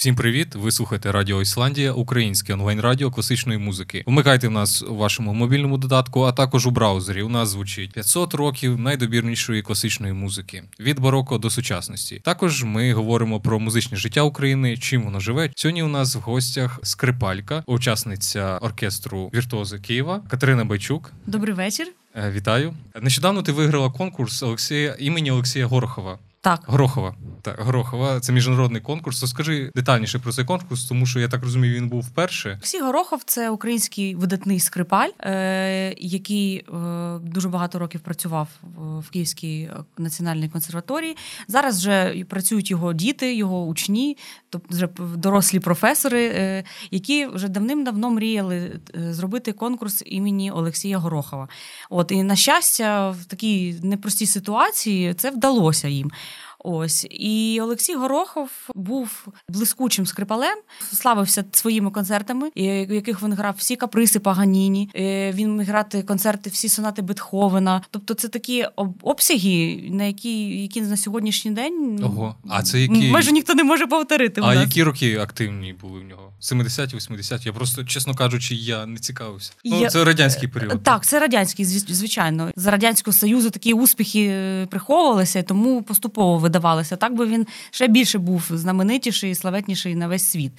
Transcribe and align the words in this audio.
Всім 0.00 0.16
привіт! 0.16 0.54
Ви 0.54 0.70
слухаєте 0.72 1.12
Радіо 1.12 1.42
Ісландія, 1.42 1.92
українське 1.92 2.52
онлайн-радіо 2.52 3.10
класичної 3.10 3.58
музики. 3.58 4.04
Вмикайте 4.06 4.48
в 4.48 4.50
нас 4.50 4.82
у 4.82 4.96
вашому 4.96 5.34
мобільному 5.34 5.78
додатку, 5.78 6.22
а 6.22 6.32
також 6.32 6.66
у 6.66 6.70
браузері. 6.70 7.22
У 7.22 7.28
нас 7.28 7.48
звучить 7.48 7.92
500 7.92 8.34
років 8.34 8.78
найдобірнішої 8.78 9.62
класичної 9.62 10.12
музики 10.12 10.62
від 10.80 11.00
бароко 11.00 11.38
до 11.38 11.50
сучасності. 11.50 12.20
Також 12.24 12.64
ми 12.64 12.92
говоримо 12.92 13.40
про 13.40 13.60
музичне 13.60 13.96
життя 13.96 14.22
України, 14.22 14.76
чим 14.76 15.02
воно 15.02 15.20
живе. 15.20 15.50
Сьогодні 15.56 15.82
у 15.82 15.88
нас 15.88 16.16
в 16.16 16.18
гостях 16.18 16.80
скрипалька, 16.82 17.62
учасниця 17.66 18.58
оркестру 18.58 19.30
Віртуози 19.34 19.78
Києва 19.78 20.22
Катерина 20.28 20.64
Байчук. 20.64 21.12
Добрий 21.26 21.54
вечір. 21.54 21.86
Е, 22.16 22.30
вітаю. 22.30 22.74
Нещодавно 23.00 23.42
ти 23.42 23.52
виграла 23.52 23.90
конкурс 23.90 24.42
Олексія 24.42 24.96
імені 24.98 25.30
Олексія 25.30 25.66
Горохова. 25.66 26.18
Так. 26.42 26.60
Грохова. 26.66 27.14
Так, 27.42 27.60
Грохова. 27.60 28.20
Це 28.20 28.32
міжнародний 28.32 28.80
конкурс. 28.80 29.20
Розкажи 29.20 29.70
детальніше 29.74 30.18
про 30.18 30.32
цей 30.32 30.44
конкурс, 30.44 30.84
тому 30.84 31.06
що 31.06 31.20
я 31.20 31.28
так 31.28 31.42
розумію, 31.42 31.74
він 31.74 31.88
був 31.88 32.00
вперше. 32.02 32.48
Олексій 32.50 32.80
Горохов 32.80 33.22
це 33.26 33.50
український 33.50 34.14
видатний 34.14 34.60
скрипаль, 34.60 35.08
е- 35.20 35.94
який 35.98 36.56
е- 36.56 37.18
дуже 37.22 37.48
багато 37.48 37.78
років 37.78 38.00
працював 38.00 38.48
в 38.98 39.10
Київській 39.10 39.70
національній 39.98 40.48
консерваторії. 40.48 41.16
Зараз 41.48 41.78
вже 41.78 42.24
працюють 42.28 42.70
його 42.70 42.92
діти, 42.92 43.34
його 43.34 43.64
учні, 43.66 44.16
тобто 44.50 44.74
вже 44.74 44.88
дорослі 45.16 45.60
професори, 45.60 46.26
е- 46.26 46.64
які 46.90 47.26
вже 47.26 47.48
давним-давно 47.48 48.10
мріяли 48.10 48.80
е, 48.94 49.14
зробити 49.14 49.52
конкурс 49.52 50.02
імені 50.06 50.50
Олексія 50.50 50.98
Горохова. 50.98 51.48
От 51.90 52.12
і 52.12 52.22
на 52.22 52.36
щастя, 52.36 53.10
в 53.10 53.24
такій 53.24 53.76
непростій 53.82 54.26
ситуації 54.26 55.14
це 55.14 55.30
вдалося 55.30 55.88
їм. 55.88 56.10
Ось 56.64 57.06
і 57.10 57.60
Олексій 57.62 57.94
Горохов 57.94 58.50
був 58.74 59.26
блискучим 59.48 60.06
скрипалем, 60.06 60.58
славився 60.92 61.44
своїми 61.52 61.90
концертами, 61.90 62.50
в 62.56 62.94
яких 62.94 63.22
він 63.22 63.32
грав 63.32 63.54
всі 63.58 63.76
каприси 63.76 64.18
Паганіні. 64.18 64.90
Е, 64.96 65.32
він 65.32 65.56
міг 65.56 65.66
грати 65.66 66.02
концерти, 66.02 66.50
всі 66.50 66.68
сонати 66.68 67.02
Бетховена. 67.02 67.82
Тобто, 67.90 68.14
це 68.14 68.28
такі 68.28 68.66
обсяги, 69.02 69.88
на 69.90 70.04
які 70.04 70.62
які 70.62 70.80
на 70.80 70.96
сьогоднішній 70.96 71.50
день 71.50 71.96
ну, 72.00 72.06
Ого. 72.06 72.34
А 72.48 72.62
це 72.62 72.80
які 72.80 73.10
майже 73.10 73.32
ніхто 73.32 73.54
не 73.54 73.64
може 73.64 73.86
повторити. 73.86 74.40
А 74.44 74.54
які 74.54 74.82
роки 74.82 75.18
активні 75.18 75.72
були 75.72 76.00
в 76.00 76.04
нього? 76.04 76.32
70-ті, 76.42 76.96
80-ті? 76.96 77.48
Я 77.48 77.52
просто, 77.52 77.84
чесно 77.84 78.14
кажучи, 78.14 78.54
я 78.54 78.86
не 78.86 78.98
цікавився. 78.98 79.52
Ну, 79.64 79.88
Це 79.88 80.04
радянський 80.04 80.48
період. 80.48 80.82
Так, 80.82 81.06
це 81.06 81.20
радянський, 81.20 81.64
звичайно. 81.64 82.50
За 82.56 82.70
радянського 82.70 83.16
союзу 83.16 83.50
такі 83.50 83.72
успіхи 83.72 84.26
е, 84.30 84.66
приховувалися, 84.66 85.42
тому 85.42 85.82
поступово 85.82 86.38
видавалися. 86.50 86.96
Так 86.96 87.14
би 87.14 87.26
він 87.26 87.46
ще 87.70 87.88
більше 87.88 88.18
був 88.18 88.42
знаменитіший, 88.50 89.30
і 89.30 89.34
славетніший 89.34 89.94
на 89.94 90.08
весь 90.08 90.30
світ. 90.30 90.52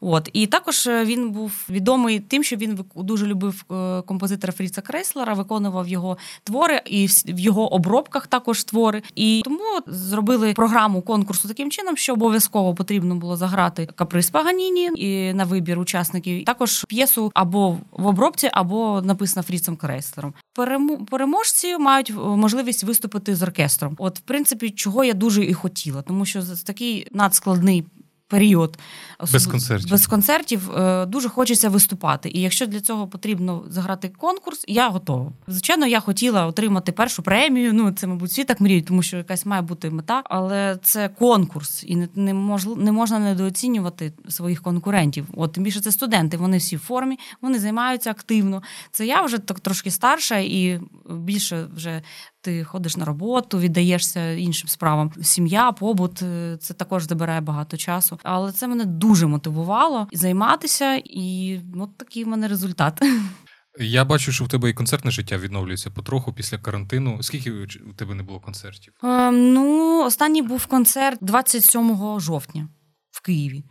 От 0.00 0.30
і 0.32 0.46
також 0.46 0.86
е, 0.86 1.04
він 1.04 1.30
був 1.30 1.52
відомий 1.70 2.20
тим, 2.20 2.44
що 2.44 2.56
він 2.56 2.84
дуже 2.96 3.26
любив 3.26 3.64
е, 3.70 4.02
композитора 4.02 4.52
Фріца 4.52 4.80
Креслера, 4.80 5.34
виконував 5.34 5.88
його 5.88 6.18
твори 6.44 6.82
і 6.86 7.06
в 7.26 7.38
його 7.38 7.74
обробках 7.74 8.26
також 8.26 8.64
твори. 8.64 9.02
І 9.14 9.42
тому 9.44 9.80
зробили 9.86 10.52
програму 10.52 11.02
конкурсу 11.02 11.48
таким 11.48 11.70
чином, 11.70 11.96
що 11.96 12.12
обов'язково 12.12 12.74
потрібно 12.74 13.14
було 13.14 13.36
заграти 13.36 13.88
каприз 13.94 14.30
Паганіні 14.30 14.90
і 14.96 15.34
на 15.34 15.44
вибір 15.44 15.78
учасників. 15.78 16.44
Також 16.44 16.84
п'єсу 16.84 17.30
або 17.34 17.78
в 17.92 18.06
обробці, 18.06 18.50
або 18.52 19.02
написана 19.04 19.42
Фріцем 19.42 19.76
Креслером. 19.76 20.34
Переможці 21.10 21.78
мають 21.78 22.12
можливість 22.16 22.84
виступити 22.84 23.36
з 23.36 23.42
оркестром. 23.42 23.94
От, 23.98 24.18
в 24.18 24.20
принципі, 24.20 24.70
чого 24.70 25.04
я 25.04 25.14
дуже 25.14 25.37
і 25.42 25.54
хотіла, 25.54 26.02
тому 26.02 26.24
що 26.24 26.42
такий 26.64 27.06
надскладний 27.12 27.84
період 28.28 28.78
без 29.32 29.46
концертів 29.46 29.90
без 29.90 30.06
концертів 30.06 30.70
е, 30.70 31.06
дуже 31.06 31.28
хочеться 31.28 31.68
виступати. 31.68 32.30
І 32.34 32.40
якщо 32.40 32.66
для 32.66 32.80
цього 32.80 33.06
потрібно 33.06 33.64
заграти 33.68 34.08
конкурс, 34.08 34.64
я 34.68 34.88
готова. 34.88 35.32
Звичайно, 35.46 35.86
я 35.86 36.00
хотіла 36.00 36.46
отримати 36.46 36.92
першу 36.92 37.22
премію. 37.22 37.72
Ну 37.72 37.92
це, 37.92 38.06
мабуть, 38.06 38.30
всі 38.30 38.44
так 38.44 38.60
мріють, 38.60 38.86
тому 38.86 39.02
що 39.02 39.16
якась 39.16 39.46
має 39.46 39.62
бути 39.62 39.90
мета, 39.90 40.22
але 40.24 40.78
це 40.82 41.08
конкурс, 41.08 41.84
і 41.86 41.96
не 41.96 42.08
не, 42.14 42.34
можл, 42.34 42.72
не 42.78 42.92
можна 42.92 43.18
недооцінювати 43.18 44.12
своїх 44.28 44.62
конкурентів. 44.62 45.26
От 45.36 45.52
тим 45.52 45.64
більше 45.64 45.80
це 45.80 45.92
студенти. 45.92 46.36
Вони 46.36 46.56
всі 46.56 46.76
в 46.76 46.80
формі, 46.80 47.18
вони 47.42 47.58
займаються 47.58 48.10
активно. 48.10 48.62
Це 48.90 49.06
я 49.06 49.22
вже 49.22 49.38
так 49.38 49.60
трошки 49.60 49.90
старша 49.90 50.38
і 50.38 50.80
більше 51.10 51.66
вже 51.74 52.02
ти 52.40 52.64
ходиш 52.64 52.96
на 52.96 53.04
роботу, 53.04 53.58
віддаєшся 53.58 54.32
іншим 54.32 54.68
справам. 54.68 55.12
Сім'я, 55.22 55.72
побут 55.72 56.22
е, 56.22 56.56
це 56.60 56.74
також 56.74 57.04
забирає 57.04 57.40
багато 57.40 57.76
часу. 57.76 58.18
Але 58.22 58.52
це 58.52 58.68
мене 58.68 58.84
дуже 58.84 59.26
мотивувало 59.26 60.08
займатися, 60.12 61.02
і 61.04 61.60
от 61.80 61.96
такий 61.96 62.24
в 62.24 62.28
мене 62.28 62.48
результат. 62.48 63.02
Я 63.80 64.04
бачу, 64.04 64.32
що 64.32 64.44
в 64.44 64.48
тебе 64.48 64.70
і 64.70 64.72
концертне 64.72 65.10
життя 65.10 65.38
відновлюється 65.38 65.90
потроху 65.90 66.32
після 66.32 66.58
карантину. 66.58 67.22
Скільки 67.22 67.52
у 67.90 67.92
тебе 67.96 68.14
не 68.14 68.22
було 68.22 68.40
концертів? 68.40 68.92
Е, 69.04 69.30
ну, 69.30 70.04
останній 70.04 70.42
був 70.42 70.66
концерт 70.66 71.18
27 71.22 72.20
жовтня 72.20 72.68
в 73.10 73.22
Києві 73.22 73.64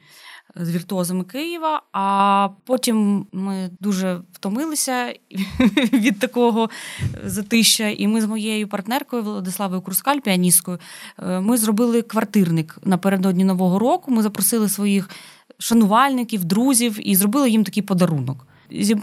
з 0.60 0.72
віртуозами 0.72 1.24
Києва. 1.24 1.82
А 1.94 2.50
потім 2.66 3.28
ми 3.32 3.70
дуже 3.80 4.22
втомилися 4.34 5.14
від 5.94 6.20
такого 6.20 6.70
затища. 7.26 7.90
І 7.90 8.08
ми 8.08 8.22
з 8.22 8.26
моєю 8.26 8.68
партнеркою 8.68 9.24
Владиславою 9.24 9.82
Курскаль, 9.82 10.20
піаністкою, 10.20 10.80
е, 11.20 11.40
ми 11.40 11.58
зробили 11.58 12.02
квартирник 12.02 12.78
напередодні 12.84 13.44
нового 13.44 13.80
року. 13.80 14.12
Ми 14.12 14.22
запросили 14.22 14.70
своїх 14.70 15.10
шанувальників, 15.60 16.46
друзів 16.46 17.10
і 17.10 17.16
зробили 17.16 17.50
їм 17.50 17.64
такий 17.64 17.84
подарунок 17.84 18.48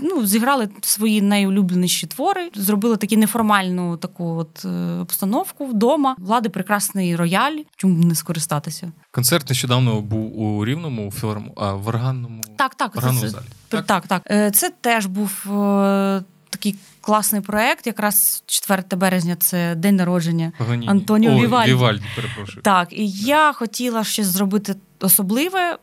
ну, 0.02 0.26
зіграли 0.26 0.68
свої 0.80 1.22
найулюбленіші 1.22 2.06
твори, 2.06 2.50
зробили 2.54 2.96
таку 2.96 3.16
неформальну 3.16 3.96
таку 3.96 4.24
от 4.24 4.64
е, 4.64 4.68
обстановку 5.00 5.66
вдома. 5.66 6.16
Влади 6.18 6.48
прекрасний 6.48 7.16
рояль. 7.16 7.56
Чому 7.76 8.04
не 8.04 8.14
скористатися? 8.14 8.92
Концерт 9.10 9.48
нещодавно 9.48 10.00
був 10.00 10.40
у 10.40 10.64
Рівному 10.64 11.12
філарм... 11.12 11.50
а 11.56 11.72
в 11.72 11.88
органному 11.88 12.42
так, 12.56 12.74
так, 12.74 12.96
органному 12.96 13.28
залі. 13.28 13.44
Так, 13.68 13.86
так, 13.86 14.06
так. 14.06 14.22
Е, 14.30 14.50
це 14.50 14.70
теж 14.80 15.06
був. 15.06 15.52
Е, 15.52 16.22
такий 16.50 16.76
класний 17.00 17.40
проект, 17.40 17.86
якраз 17.86 18.42
4 18.46 18.82
березня 18.96 19.36
це 19.36 19.74
день 19.74 19.96
народження 19.96 20.52
Паганіні. 20.58 20.88
Антоніо 20.88 21.32
О, 21.32 21.40
Вівальді. 21.40 21.70
Вівальді, 21.70 22.04
перепрошую. 22.16 22.62
Так, 22.62 22.92
і 22.92 23.08
я 23.08 23.52
хотіла 23.52 24.04
щось 24.04 24.26
зробити 24.26 24.74
особливе, 25.00 25.78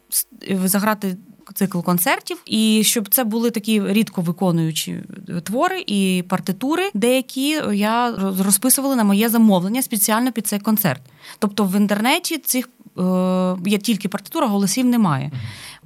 заграти 0.63 1.17
цикл 1.53 1.79
концертів, 1.79 2.37
і 2.45 2.81
щоб 2.85 3.09
це 3.09 3.23
були 3.23 3.51
такі 3.51 3.81
рідко 3.87 4.21
виконуючі 4.21 4.95
твори 5.43 5.83
і 5.87 6.23
партитури, 6.27 6.89
деякі 6.93 7.61
я 7.73 8.15
розписувала 8.39 8.95
на 8.95 9.03
моє 9.03 9.29
замовлення 9.29 9.81
спеціально 9.81 10.31
під 10.31 10.47
цей 10.47 10.59
концерт. 10.59 11.01
Тобто 11.39 11.63
в 11.63 11.75
інтернеті 11.75 12.37
цих 12.37 12.69
е, 12.97 13.01
є 13.65 13.77
тільки 13.77 14.07
партитура, 14.07 14.47
голосів 14.47 14.85
немає. 14.85 15.31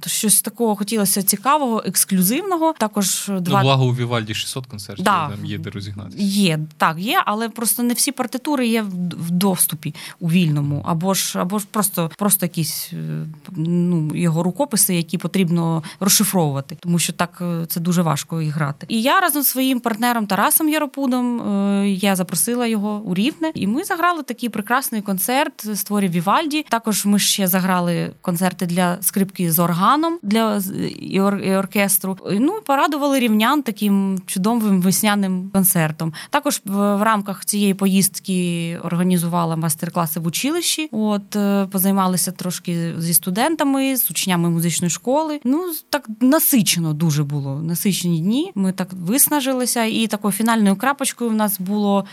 То 0.00 0.10
щось 0.10 0.42
такого 0.42 0.76
хотілося 0.76 1.22
цікавого, 1.22 1.82
ексклюзивного. 1.86 2.74
Також 2.78 3.26
ну, 3.28 3.40
два 3.40 3.62
благо 3.62 3.84
у 3.86 3.94
Вівальді 3.94 4.34
600 4.34 4.66
концертів. 4.66 5.04
Да. 5.04 5.28
Там 5.28 5.44
є 5.44 5.58
де 5.58 5.70
розігнатися. 5.70 6.16
Є 6.22 6.58
так, 6.76 6.98
є, 6.98 7.22
але 7.26 7.48
просто 7.48 7.82
не 7.82 7.94
всі 7.94 8.12
партитури 8.12 8.66
є 8.66 8.82
в 9.12 9.30
доступі 9.30 9.94
у 10.20 10.30
вільному, 10.30 10.84
або 10.86 11.14
ж 11.14 11.38
або 11.38 11.58
ж 11.58 11.66
просто 11.70 12.10
просто 12.18 12.46
якісь 12.46 12.90
е, 12.92 13.26
ну 13.56 14.10
його 14.14 14.42
рукописи, 14.42 14.94
які 14.94 15.18
потрібно 15.18 15.82
розшифровувати, 16.00 16.76
тому 16.80 16.98
що 16.98 17.12
так 17.12 17.38
е, 17.40 17.66
це 17.68 17.80
дуже 17.80 18.02
важко 18.02 18.42
і 18.42 18.48
грати. 18.48 18.86
І 18.88 19.02
я 19.02 19.20
разом 19.20 19.42
з 19.42 19.46
своїм 19.46 19.80
партнером 19.80 20.26
Тарасом 20.26 20.68
Яропудом 20.68 21.40
е, 21.40 21.88
я 21.88 22.16
запросила 22.16 22.66
його 22.66 23.02
у 23.04 23.14
Рівне, 23.14 23.52
і 23.54 23.66
ми 23.66 23.84
заграли 23.84 24.22
такий 24.22 24.48
прекрасний 24.48 25.02
концерт 25.02 25.76
з 25.76 25.84
творів 25.84 26.10
Вівальді. 26.10 26.66
Також 26.68 27.04
ми 27.04 27.18
ще 27.18 27.48
заграли 27.48 28.12
концерти 28.20 28.66
для 28.66 28.98
скрипки 29.00 29.52
з 29.52 29.58
органом 29.86 30.18
для 30.22 30.62
і, 30.98 31.20
ор, 31.20 31.38
і 31.38 31.56
оркестру. 31.56 32.18
Ну 32.30 32.60
порадували 32.66 33.18
рівнян 33.18 33.62
таким 33.62 34.18
чудовим 34.26 34.82
весняним 34.82 35.50
концертом. 35.52 36.12
Також 36.30 36.60
в, 36.64 36.96
в 36.96 37.02
рамках 37.02 37.44
цієї 37.44 37.74
поїздки 37.74 38.80
організувала 38.84 39.56
майстер-класи 39.56 40.20
в 40.20 40.26
училищі. 40.26 40.88
От 40.92 41.36
е, 41.36 41.66
позаймалися 41.70 42.32
трошки 42.32 42.94
зі 42.98 43.14
студентами, 43.14 43.96
з 43.96 44.10
учнями 44.10 44.50
музичної 44.50 44.90
школи. 44.90 45.40
Ну 45.44 45.72
так 45.90 46.08
насичено 46.20 46.92
дуже 46.92 47.24
було. 47.24 47.60
Насичені 47.62 48.20
дні. 48.20 48.52
Ми 48.54 48.72
так 48.72 48.88
виснажилися, 48.92 49.84
і 49.84 50.06
такою 50.06 50.32
фінальною 50.32 50.76
крапочкою 50.76 51.30
в 51.30 51.34
нас 51.34 51.60
було 51.60 52.04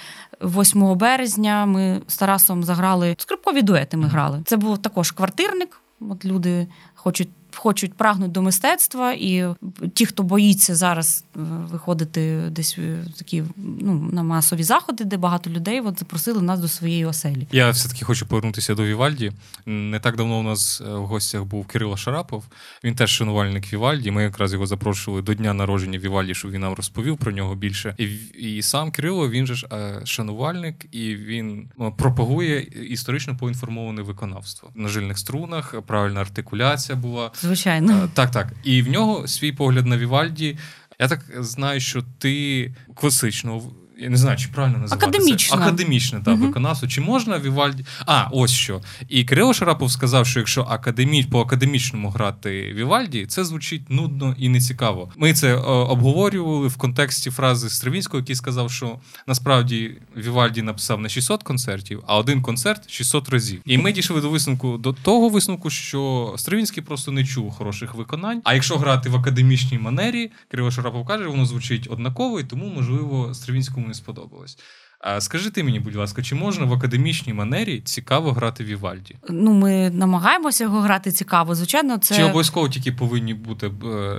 8 0.41 0.97
березня. 0.97 1.65
Ми 1.65 2.01
з 2.07 2.17
Тарасом 2.17 2.63
заграли 2.63 3.15
скрипкові 3.19 3.61
дуети. 3.61 3.97
Ми 3.97 4.07
грали. 4.07 4.41
Це 4.45 4.57
був 4.57 4.77
також 4.77 5.11
квартирник. 5.11 5.79
От 6.09 6.25
люди 6.25 6.67
хочуть 6.95 7.29
хочуть 7.55 7.93
прагнуть 7.93 8.31
до 8.31 8.41
мистецтва, 8.41 9.13
і 9.13 9.45
ті, 9.93 10.05
хто 10.05 10.23
боїться 10.23 10.75
зараз 10.75 11.23
е, 11.35 11.39
виходити 11.71 12.41
десь 12.51 12.77
в 12.77 13.17
такі 13.17 13.43
ну, 13.57 14.09
на 14.13 14.23
масові 14.23 14.63
заходи, 14.63 15.03
де 15.03 15.17
багато 15.17 15.49
людей, 15.49 15.81
от 15.81 15.99
запросили 15.99 16.41
нас 16.41 16.59
до 16.59 16.67
своєї 16.67 17.05
оселі. 17.05 17.47
Я 17.51 17.69
все-таки 17.69 18.05
хочу 18.05 18.25
повернутися 18.25 18.75
до 18.75 18.83
Вівальді. 18.83 19.31
Не 19.65 19.99
так 19.99 20.17
давно 20.17 20.39
у 20.39 20.43
нас 20.43 20.81
е, 20.81 20.93
в 20.93 21.05
гостях 21.05 21.43
був 21.43 21.67
Кирило 21.67 21.97
Шарапов. 21.97 22.43
Він 22.83 22.95
теж 22.95 23.09
шанувальник 23.09 23.73
Вівальді. 23.73 24.11
Ми 24.11 24.23
якраз 24.23 24.53
його 24.53 24.65
запрошували 24.65 25.21
до 25.23 25.33
дня 25.33 25.53
народження 25.53 25.99
Вівальді, 25.99 26.33
щоб 26.33 26.51
він 26.51 26.61
нам 26.61 26.73
розповів 26.73 27.17
про 27.17 27.31
нього 27.31 27.55
більше. 27.55 27.95
І, 27.97 28.05
і 28.39 28.61
сам 28.61 28.91
Кирило 28.91 29.29
він 29.29 29.47
же 29.47 29.55
ж 29.55 29.67
е, 29.71 30.01
шанувальник, 30.05 30.85
і 30.91 31.15
він 31.15 31.69
е, 31.81 31.91
пропагує 31.97 32.61
історично 32.89 33.37
поінформоване 33.37 34.01
виконавство 34.01 34.69
на 34.75 34.89
жильних 34.89 35.17
струнах. 35.17 35.81
Правильна 35.81 36.21
артикуляція 36.21 36.97
була. 36.97 37.31
Звичайно, 37.47 38.03
Е, 38.03 38.09
так, 38.13 38.31
так. 38.31 38.53
І 38.63 38.81
в 38.81 38.89
нього 38.89 39.27
свій 39.27 39.51
погляд 39.51 39.85
на 39.85 39.97
Вівальді. 39.97 40.57
Я 40.99 41.07
так 41.07 41.19
знаю, 41.39 41.79
що 41.79 42.03
ти 42.19 42.73
класично. 42.95 43.61
Я 44.03 44.09
не 44.09 44.17
знаю, 44.17 44.37
чи 44.37 44.47
правильно 44.47 44.77
називати 44.77 45.05
Академічно. 45.07 45.57
це. 45.57 45.63
Академічне 45.63 46.19
та 46.25 46.31
Мгм. 46.31 46.41
виконавство. 46.41 46.87
Чи 46.87 47.01
можна 47.01 47.39
Вівальді. 47.39 47.85
А, 48.05 48.27
ось 48.31 48.51
що. 48.51 48.81
І 49.09 49.23
Кирило 49.23 49.53
Шарапов 49.53 49.91
сказав, 49.91 50.27
що 50.27 50.39
якщо 50.39 50.61
академі... 50.61 51.23
по 51.23 51.41
академічному 51.41 52.09
грати 52.09 52.73
Вівальді, 52.75 53.25
це 53.25 53.43
звучить 53.45 53.89
нудно 53.89 54.35
і 54.39 54.49
нецікаво. 54.49 55.09
Ми 55.17 55.33
це 55.33 55.55
е, 55.55 55.59
обговорювали 55.97 56.67
в 56.67 56.77
контексті 56.77 57.31
фрази 57.31 57.69
Стравінського, 57.69 58.19
який 58.19 58.35
сказав, 58.35 58.71
що 58.71 58.99
насправді 59.27 59.91
Вівальді 60.17 60.61
написав 60.61 61.01
не 61.01 61.09
600 61.09 61.43
концертів, 61.43 62.03
а 62.07 62.17
один 62.17 62.41
концерт 62.41 62.89
600 62.89 63.29
разів. 63.29 63.61
І 63.65 63.77
ми 63.77 63.91
дійшли 63.91 64.21
до 64.21 64.29
висновку 64.29 64.77
до 64.77 64.93
того 64.93 65.29
висновку, 65.29 65.69
що 65.69 66.33
Стравінський 66.37 66.83
просто 66.83 67.11
не 67.11 67.25
чув 67.25 67.51
хороших 67.51 67.95
виконань. 67.95 68.41
А 68.43 68.53
якщо 68.53 68.77
грати 68.77 69.09
в 69.09 69.15
академічній 69.15 69.77
манері, 69.79 70.31
Кирило 70.51 70.71
Шарапов 70.71 71.05
каже, 71.05 71.27
воно 71.27 71.45
звучить 71.45 71.87
однаково, 71.91 72.39
і 72.39 72.43
тому, 72.43 72.71
можливо, 72.75 73.33
Стравінському 73.33 73.87
не 73.93 73.97
сподобалось. 73.97 74.57
А 75.05 75.21
скажи 75.21 75.49
ти 75.49 75.63
мені, 75.63 75.79
будь 75.79 75.95
ласка, 75.95 76.21
чи 76.21 76.35
можна 76.35 76.65
в 76.65 76.73
академічній 76.73 77.33
манері 77.33 77.81
цікаво 77.85 78.31
грати 78.31 78.63
Вівальді? 78.63 79.15
ну 79.29 79.53
ми 79.53 79.89
намагаємося 79.89 80.63
його 80.63 80.79
грати 80.79 81.11
цікаво. 81.11 81.55
Звичайно, 81.55 81.97
це 81.97 82.15
Чи 82.15 82.23
обов'язково 82.23 82.69
тільки 82.69 82.91
повинні 82.91 83.33
бути 83.33 83.67
е, 83.67 83.71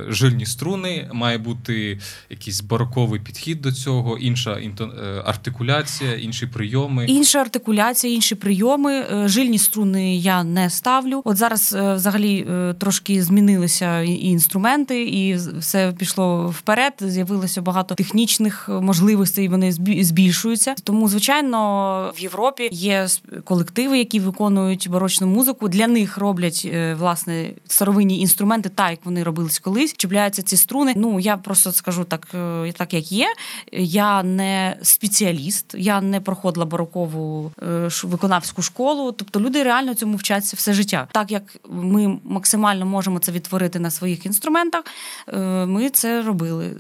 жильні 0.08 0.46
струни, 0.46 1.10
має 1.12 1.38
бути 1.38 1.98
якийсь 2.30 2.60
бароковий 2.60 3.20
підхід 3.20 3.60
до 3.60 3.72
цього, 3.72 4.18
інша 4.18 4.52
е, 4.52 5.22
артикуляція, 5.24 6.14
інші 6.14 6.46
прийоми? 6.46 7.04
Інша 7.06 7.38
артикуляція, 7.40 8.14
інші 8.14 8.34
прийоми. 8.34 8.92
Е, 8.92 9.28
Жильні 9.28 9.58
струни 9.58 10.16
я 10.16 10.44
не 10.44 10.70
ставлю. 10.70 11.22
От 11.24 11.36
зараз 11.36 11.76
взагалі 11.94 12.46
трошки 12.78 13.22
змінилися 13.22 14.00
і 14.00 14.12
інструменти, 14.12 15.02
і 15.02 15.36
все 15.58 15.92
пішло 15.98 16.46
вперед. 16.48 16.92
З'явилося 17.00 17.62
багато 17.62 17.94
технічних 17.94 18.68
можливостей, 18.68 19.48
вони 19.48 19.70
збі- 19.70 20.04
Тому, 20.82 21.08
звичайно, 21.08 22.12
в 22.16 22.20
Європі 22.20 22.68
є 22.72 23.06
колективи, 23.44 23.98
які 23.98 24.20
виконують 24.20 24.88
барочну 24.90 25.26
музику. 25.26 25.68
Для 25.68 25.86
них 25.86 26.18
роблять 26.18 26.62
е, 26.64 26.94
власне 26.94 27.50
старовинні 27.66 28.20
інструменти, 28.20 28.68
так 28.68 28.90
як 28.90 28.98
вони 29.04 29.22
робились 29.22 29.58
колись. 29.58 29.94
Чіпляються 29.96 30.42
ці 30.42 30.56
струни. 30.56 30.92
Ну 30.96 31.20
я 31.20 31.36
просто 31.36 31.72
скажу 31.72 32.04
так, 32.04 32.28
е, 32.34 32.72
так 32.72 32.94
як 32.94 33.12
є. 33.12 33.26
Я 33.72 34.22
не 34.22 34.76
спеціаліст, 34.82 35.74
я 35.78 36.00
не 36.00 36.20
проходила 36.20 36.66
барокову 36.66 37.52
е, 37.62 37.88
виконавську 38.02 38.62
школу. 38.62 39.12
Тобто 39.12 39.40
люди 39.40 39.62
реально 39.62 39.94
цьому 39.94 40.16
вчаться 40.16 40.56
все 40.56 40.72
життя. 40.72 41.08
Так 41.12 41.30
як 41.30 41.42
ми 41.68 42.18
максимально 42.24 42.86
можемо 42.86 43.18
це 43.18 43.32
відтворити 43.32 43.78
на 43.78 43.90
своїх 43.90 44.26
інструментах, 44.26 44.84
ми 45.66 45.90
це 45.90 46.22
робили. 46.22 46.70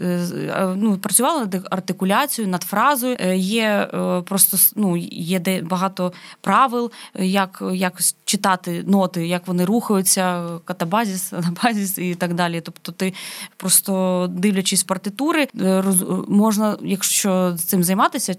Ну, 0.76 0.98
працювали 0.98 1.40
над 1.40 1.66
артикуляцією, 1.70 2.52
над 2.52 2.62
фразою. 2.62 3.16
Є 3.34 3.83
просто 4.24 4.56
ну, 4.76 4.96
є 5.10 5.38
де 5.38 5.62
багато 5.62 6.12
правил, 6.40 6.90
е, 7.14 7.26
як, 7.26 7.62
як 7.72 7.94
читати 8.34 8.84
ноти, 8.86 9.26
як 9.26 9.46
вони 9.46 9.64
рухаються, 9.64 10.48
катабазіс, 10.64 11.32
анабазіс 11.32 11.98
і 11.98 12.14
так 12.14 12.34
далі. 12.34 12.60
Тобто, 12.60 12.92
ти 12.92 13.14
просто 13.56 14.26
дивлячись 14.30 14.84
партитури, 14.84 15.48
е, 15.60 15.84
можна, 16.28 16.76
якщо 16.82 17.56
цим 17.56 17.84
займатися, 17.84 18.34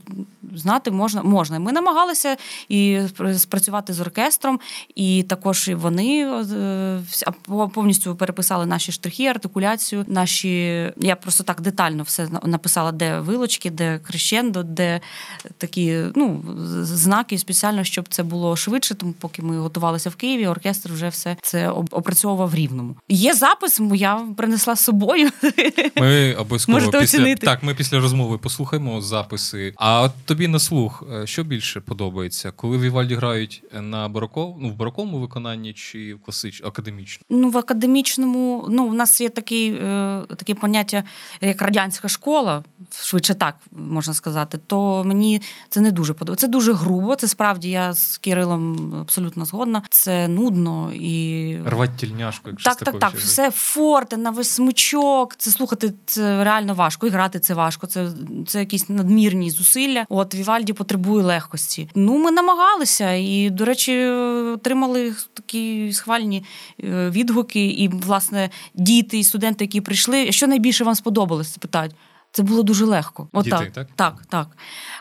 знати 0.56 0.92
можна. 0.92 1.24
можна. 1.24 1.60
Ми 1.60 1.72
намагалися 1.72 2.38
і 2.70 3.00
спрацювати 3.38 3.94
з 3.94 4.00
оркестром, 4.00 4.60
і 4.96 5.24
також 5.24 5.68
і 5.68 5.76
вони 5.76 6.26
е, 6.52 7.02
повністю 7.74 8.16
переписали 8.16 8.66
наші 8.66 8.92
штрихи, 8.92 9.26
артикуляцію. 9.26 10.06
Наші 10.08 10.48
я 10.98 11.16
просто 11.16 11.44
так 11.44 11.62
детально 11.62 12.04
все 12.04 12.28
написала, 12.44 12.92
де 12.92 13.20
вилочки, 13.20 13.70
де 13.70 14.00
крещендо, 14.00 14.64
де 14.64 15.02
такі 15.58 16.02
ну 16.16 16.44
знаки 16.82 17.38
спеціально, 17.38 17.84
щоб 17.84 18.06
це 18.10 18.24
було 18.24 18.56
швидше. 18.56 18.96
Тому 18.96 19.14
поки 19.14 19.42
ми 19.42 19.60
готувалися 19.86 20.10
в 20.10 20.16
Києві, 20.16 20.48
оркестр 20.48 20.94
вже 20.94 21.10
все 21.10 21.38
це 21.42 21.70
опрацьовував 21.70 22.56
рівному. 22.56 22.96
Є 23.10 23.34
запис, 23.34 23.82
я 23.94 24.22
принесла 24.38 24.76
з 24.76 24.84
собою. 24.84 25.30
Ми 25.96 26.34
обов'язково 26.34 26.78
Можете 26.78 27.00
після 27.00 27.18
оцінити. 27.20 27.46
так. 27.46 27.64
Ми 27.64 27.76
після 27.76 28.00
розмови 28.00 28.38
послухаємо 28.38 29.02
записи. 29.02 29.74
А 29.78 30.02
от 30.02 30.12
тобі 30.26 30.48
на 30.48 30.60
слух, 30.60 31.04
е, 31.14 31.28
що 31.28 31.44
більше 31.44 31.82
подобається, 31.82 32.52
коли 32.52 32.78
Вівальді 32.78 33.16
грають 33.16 33.64
на 33.82 34.10
бароков, 34.10 34.58
ну 34.60 34.70
в 34.70 34.76
бароковому 34.76 35.20
виконанні 35.20 35.74
чи 35.74 36.14
в 36.14 36.20
класич 36.22 36.62
академічному? 36.66 37.42
Ну, 37.42 37.50
в 37.50 37.58
академічному, 37.58 38.68
ну, 38.70 38.88
в 38.88 38.94
нас 38.94 39.22
є 39.22 39.30
такий, 39.30 39.72
е, 39.72 40.22
таке 40.38 40.56
поняття, 40.56 41.04
як 41.42 41.62
радянська 41.62 42.08
школа, 42.08 42.64
швидше 43.02 43.34
так 43.34 43.56
можна 43.72 44.14
сказати, 44.14 44.60
то 44.68 45.04
мені 45.04 45.42
це 45.70 45.82
не 45.82 45.92
дуже 45.92 46.14
подобається. 46.14 46.48
Це 46.48 46.52
дуже 46.52 46.74
грубо. 46.74 47.16
Це 47.16 47.28
справді 47.28 47.70
я 47.70 47.94
з 47.94 48.18
Кирилом 48.18 48.96
абсолютно 49.02 49.46
згодна. 49.46 49.65
Це 49.90 50.28
нудно 50.28 50.92
і. 50.94 51.58
Рвать 51.66 51.98
тільняшку, 51.98 52.50
якщо 52.50 52.70
Так, 52.70 52.78
так, 52.80 53.00
так. 53.00 53.10
ще- 53.10 53.20
Все 53.20 53.52
форте, 53.52 54.18
на 54.18 54.30
весь 54.30 54.50
смичок. 54.50 55.36
Це 55.36 55.52
слухати 55.52 55.94
це 56.06 56.44
реально 56.44 56.74
важко. 56.74 57.08
І 57.08 57.10
грати 57.10 57.40
це 57.40 57.54
важко. 57.54 57.88
Це, 57.88 58.10
це 58.48 58.60
якісь 58.60 58.90
надмірні 58.90 59.52
зусилля. 59.52 60.06
От 60.10 60.36
Вівальді 60.36 60.74
потребує 60.74 61.24
легкості. 61.24 61.90
Ну, 61.96 62.18
ми 62.18 62.32
намагалися, 62.32 63.12
і, 63.12 63.50
до 63.50 63.66
речі, 63.66 64.06
отримали 64.06 65.14
такі 65.34 65.94
схвальні 65.94 66.44
е, 66.84 67.10
відгуки. 67.10 67.66
І, 67.66 67.88
власне, 67.88 68.50
діти 68.74 69.20
і 69.20 69.24
студенти, 69.24 69.64
які 69.64 69.82
прийшли, 69.82 70.32
що 70.32 70.48
найбільше 70.48 70.84
вам 70.84 70.96
сподобалось, 70.96 71.58
питають. 71.58 71.92
Це 72.36 72.44
було 72.44 72.64
дуже 72.64 72.86
легко. 72.86 73.28
От 73.32 73.44
Діти, 73.44 73.58
так, 73.58 73.74
так? 73.74 73.88
так, 73.96 74.26
так. 74.30 74.48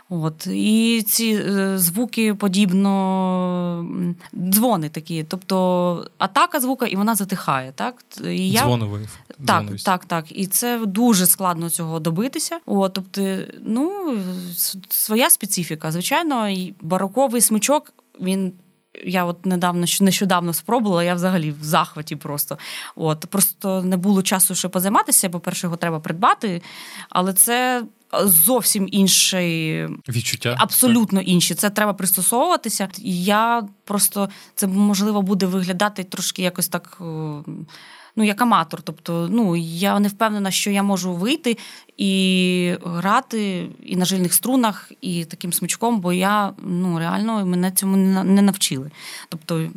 От. 0.08 0.46
І 0.46 1.04
ці 1.06 1.44
е, 1.48 1.78
звуки 1.78 2.34
подібно 2.34 3.86
дзвони 4.34 4.88
такі. 4.88 5.24
Тобто 5.24 6.06
атака 6.18 6.60
звука, 6.60 6.86
і 6.86 6.96
вона 6.96 7.14
затихає. 7.14 7.72
Так? 7.72 8.04
І 8.24 8.50
я... 8.50 8.60
Дзвоновий. 8.60 9.06
Так, 9.26 9.46
дзвоновість. 9.46 9.86
так, 9.86 10.04
так. 10.04 10.24
І 10.32 10.46
це 10.46 10.80
дуже 10.86 11.26
складно 11.26 11.70
цього 11.70 12.00
добитися. 12.00 12.58
От, 12.66 12.92
тобто, 12.92 13.38
ну, 13.62 14.16
своя 14.88 15.30
специфіка. 15.30 15.92
Звичайно, 15.92 16.48
бароковий 16.80 17.40
смичок, 17.40 17.92
він. 18.20 18.52
Я 19.04 19.24
от 19.24 19.46
недавно 19.46 19.86
нещодавно 20.00 20.52
спробувала, 20.52 21.04
я 21.04 21.14
взагалі 21.14 21.50
в 21.50 21.64
захваті 21.64 22.16
просто. 22.16 22.58
От 22.96 23.20
просто 23.20 23.82
не 23.82 23.96
було 23.96 24.22
часу 24.22 24.54
ще 24.54 24.68
позайматися, 24.68 25.28
бо 25.28 25.40
перше 25.40 25.66
його 25.66 25.76
треба 25.76 26.00
придбати, 26.00 26.62
але 27.08 27.32
це 27.32 27.84
зовсім 28.22 28.88
інше 28.92 29.38
Відчуття. 30.08 30.56
Абсолютно 30.58 31.20
інші. 31.20 31.54
Це 31.54 31.70
треба 31.70 31.92
пристосовуватися. 31.92 32.88
Я 32.98 33.68
просто 33.84 34.28
це 34.54 34.66
можливо 34.66 35.22
буде 35.22 35.46
виглядати 35.46 36.04
трошки 36.04 36.42
якось 36.42 36.68
так. 36.68 37.00
Ну, 38.16 38.24
як 38.24 38.40
аматор. 38.40 38.82
Тобто, 38.82 39.28
ну 39.30 39.56
я 39.56 40.00
не 40.00 40.08
впевнена, 40.08 40.50
що 40.50 40.70
я 40.70 40.82
можу 40.82 41.12
вийти 41.14 41.58
і 41.96 42.74
грати 42.84 43.68
і 43.82 43.96
на 43.96 44.04
жильних 44.04 44.34
струнах, 44.34 44.92
і 45.00 45.24
таким 45.24 45.52
смичком, 45.52 46.00
бо 46.00 46.12
я 46.12 46.52
ну 46.62 46.98
реально 46.98 47.46
мене 47.46 47.70
цьому 47.72 47.96
не 48.24 48.42
навчили. 48.42 48.90
Тобто, 49.28 49.70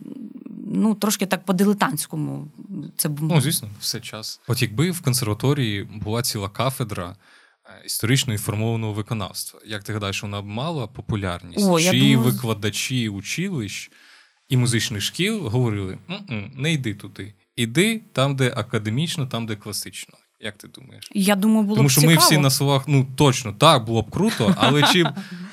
ну 0.68 0.96
трошки 0.96 1.26
так 1.26 1.46
по-дилетантському. 1.46 2.48
Це 2.98 3.10
б- 3.10 3.18
Ну, 3.22 3.42
звісно, 3.42 3.70
все 3.80 4.00
час. 4.00 4.40
От 4.48 4.62
якби 4.62 4.92
в 4.92 5.02
консерваторії 5.02 5.84
була 5.84 6.22
ціла 6.22 6.50
кафедра 6.50 7.16
е, 7.66 7.86
історично 7.86 8.34
інформованого 8.34 8.94
виконавства, 8.94 9.60
як 9.66 9.84
ти 9.84 9.94
гадаєш, 9.94 10.24
вона 10.24 10.42
б 10.42 10.46
мала 10.46 10.88
популярність? 10.88 11.66
О, 11.70 11.80
Чи 11.80 11.92
думаю, 12.00 12.20
викладачі 12.20 13.10
училищ 13.10 13.92
і 14.50 14.58
музичних 14.58 15.02
шкіл 15.02 15.48
говорили: 15.48 15.98
не 16.56 16.74
йди 16.74 16.94
туди, 16.94 17.34
іди 17.58 18.02
там, 18.14 18.36
де 18.36 18.54
академічно, 18.56 19.26
там, 19.26 19.46
де 19.46 19.56
класично. 19.56 20.14
Як 20.40 20.58
ти 20.58 20.68
думаєш? 20.68 21.10
Я 21.14 21.36
думаю, 21.36 21.64
було 21.64 21.76
Тому 21.76 21.88
б 21.88 21.92
що 21.92 22.02
цікаво. 22.02 22.16
ми 22.16 22.22
всі 22.22 22.38
на 22.38 22.50
словах, 22.50 22.84
ну 22.88 23.08
точно, 23.16 23.54
так, 23.54 23.86
було 23.86 24.02
б 24.02 24.12
круто, 24.12 24.56
але 24.58 24.84
чи 24.84 25.04
б 25.04 25.08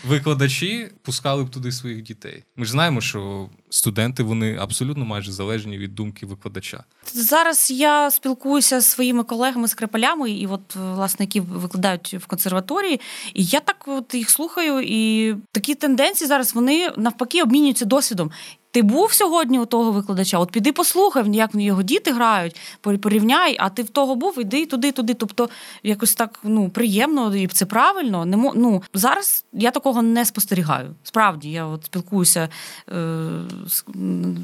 викладачі 0.08 0.88
пускали 1.02 1.44
б 1.44 1.50
туди 1.50 1.73
своїх 1.73 2.02
дітей? 2.02 2.44
Ми 2.56 2.64
ж 2.64 2.70
знаємо, 2.70 3.00
що 3.00 3.49
студенти 3.70 4.23
вони 4.23 4.56
абсолютно 4.56 5.04
майже 5.04 5.32
залежні 5.32 5.78
від 5.78 5.94
думки 5.94 6.26
викладача. 6.26 6.84
Зараз 7.12 7.70
я 7.70 8.11
спілкуюся 8.11 8.80
з 8.80 8.87
своїми 8.87 9.25
колегами 9.25 9.68
скрипалями, 9.68 10.30
і 10.30 10.46
от 10.46 10.76
власне 10.76 11.25
які 11.25 11.40
викладають 11.40 12.14
в 12.14 12.26
консерваторії. 12.26 13.00
І 13.34 13.44
я 13.44 13.61
так 13.61 13.84
от 13.87 14.14
їх 14.14 14.30
слухаю, 14.30 14.80
і 14.80 15.34
такі 15.52 15.75
тенденції 15.75 16.28
зараз 16.28 16.54
вони 16.54 16.90
навпаки 16.96 17.42
обмінюються 17.42 17.84
досвідом. 17.84 18.30
Ти 18.74 18.82
був 18.82 19.12
сьогодні 19.12 19.58
у 19.58 19.66
того 19.66 19.92
викладача? 19.92 20.38
От 20.38 20.50
піди 20.50 20.72
послухай, 20.72 21.24
як 21.32 21.50
його 21.54 21.82
діти 21.82 22.12
грають, 22.12 22.56
порівняй, 22.80 23.56
а 23.58 23.68
ти 23.68 23.82
в 23.82 23.88
того 23.88 24.16
був, 24.16 24.40
іди 24.40 24.66
туди, 24.66 24.92
туди. 24.92 25.14
Тобто 25.14 25.48
якось 25.82 26.14
так 26.14 26.38
ну 26.42 26.68
приємно 26.68 27.36
і 27.36 27.46
це 27.46 27.66
правильно. 27.66 28.24
Не 28.24 28.36
ну, 28.36 28.82
зараз 28.94 29.44
я 29.52 29.70
такого 29.70 30.02
не 30.02 30.24
спостерігаю. 30.24 30.94
Справді, 31.02 31.50
я 31.50 31.66
от 31.66 31.84
спілкуюся 31.84 32.48
е, 32.88 33.16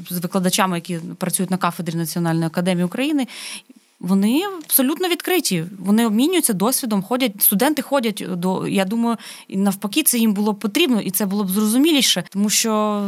з 0.09 0.19
викладачами, 0.21 0.77
які 0.77 0.99
працюють 1.17 1.51
на 1.51 1.57
кафедрі 1.57 1.95
Національної 1.95 2.47
академії 2.47 2.85
України. 2.85 3.27
Вони 4.01 4.43
абсолютно 4.63 5.09
відкриті. 5.09 5.65
Вони 5.79 6.05
обмінюються 6.05 6.53
досвідом, 6.53 7.03
ходять. 7.03 7.41
Stуденти 7.41 7.81
ходять 7.81 8.25
до. 8.29 8.67
Я 8.67 8.85
думаю, 8.85 9.17
навпаки, 9.49 10.03
це 10.03 10.17
їм 10.17 10.33
було 10.33 10.53
потрібно, 10.53 11.01
і 11.01 11.11
це 11.11 11.25
було 11.25 11.43
б 11.43 11.49
зрозуміліше, 11.49 12.23
тому 12.29 12.49
що 12.49 13.01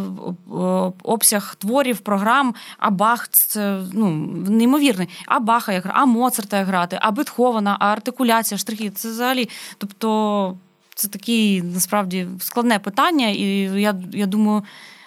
обсяг 1.03 1.55
творів, 1.55 1.99
програм, 1.99 2.55
а 2.77 2.89
Бах 2.89 3.27
це 3.27 3.81
ну 3.93 4.09
неймовірний. 4.49 5.09
А 5.25 5.39
Баха 5.39 5.73
як 5.73 5.89
а 5.89 6.05
Моцарта 6.05 6.63
грати, 6.63 6.97
а 7.01 7.11
Бетховена, 7.11 7.77
а 7.79 7.85
артикуляція, 7.85 8.57
штрихи. 8.57 8.89
Це 8.89 9.09
взагалі. 9.09 9.49
Тобто, 9.77 10.57
це 10.95 11.07
таке 11.07 11.61
насправді 11.63 12.27
складне 12.39 12.79
питання, 12.79 13.29
і 13.29 13.43
я, 13.81 13.95
я 14.13 14.25
думаю, 14.25 14.63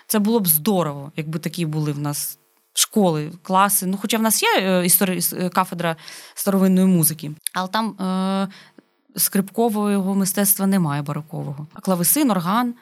це 0.07 0.19
було 0.19 0.40
б 0.40 0.47
здорово, 0.47 1.12
якби 1.16 1.38
такі 1.38 1.66
були 1.66 1.93
в 1.93 1.99
нас 1.99 2.38
школи, 2.76 3.33
класи. 3.42 3.87
Ну, 3.87 3.99
хоча 4.00 4.18
в 4.18 4.23
нас 4.23 4.42
є 4.42 4.83
історія 4.85 5.21
кафедра 5.50 5.97
старовинної 6.35 6.87
музики, 6.87 7.33
але 7.52 7.68
там 7.68 7.88
е, 7.90 8.49
скрипкового 9.18 10.14
мистецтва 10.14 10.66
немає 10.66 11.02
барокового. 11.02 11.66
А 11.73 11.80
клавесин, 11.80 12.30
орган. 12.30 12.75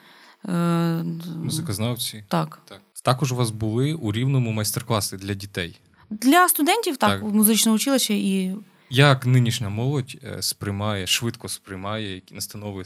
Е, 0.45 1.03
Музикознавці. 1.43 2.23
Так. 2.27 2.59
так. 2.65 2.81
Також 3.03 3.31
у 3.31 3.35
вас 3.35 3.49
були 3.49 3.93
у 3.93 4.11
рівному 4.11 4.51
майстер-класи 4.51 5.17
для 5.17 5.33
дітей. 5.33 5.79
Для 6.09 6.49
студентів, 6.49 6.97
так, 6.97 7.21
так. 7.21 7.33
музичне 7.33 7.71
училище 7.71 8.13
і. 8.13 8.55
Як 8.89 9.25
нинішня 9.25 9.69
молодь 9.69 10.17
сприймає, 10.39 11.07
швидко 11.07 11.49
сприймає 11.49 12.21
настанови 12.31 12.83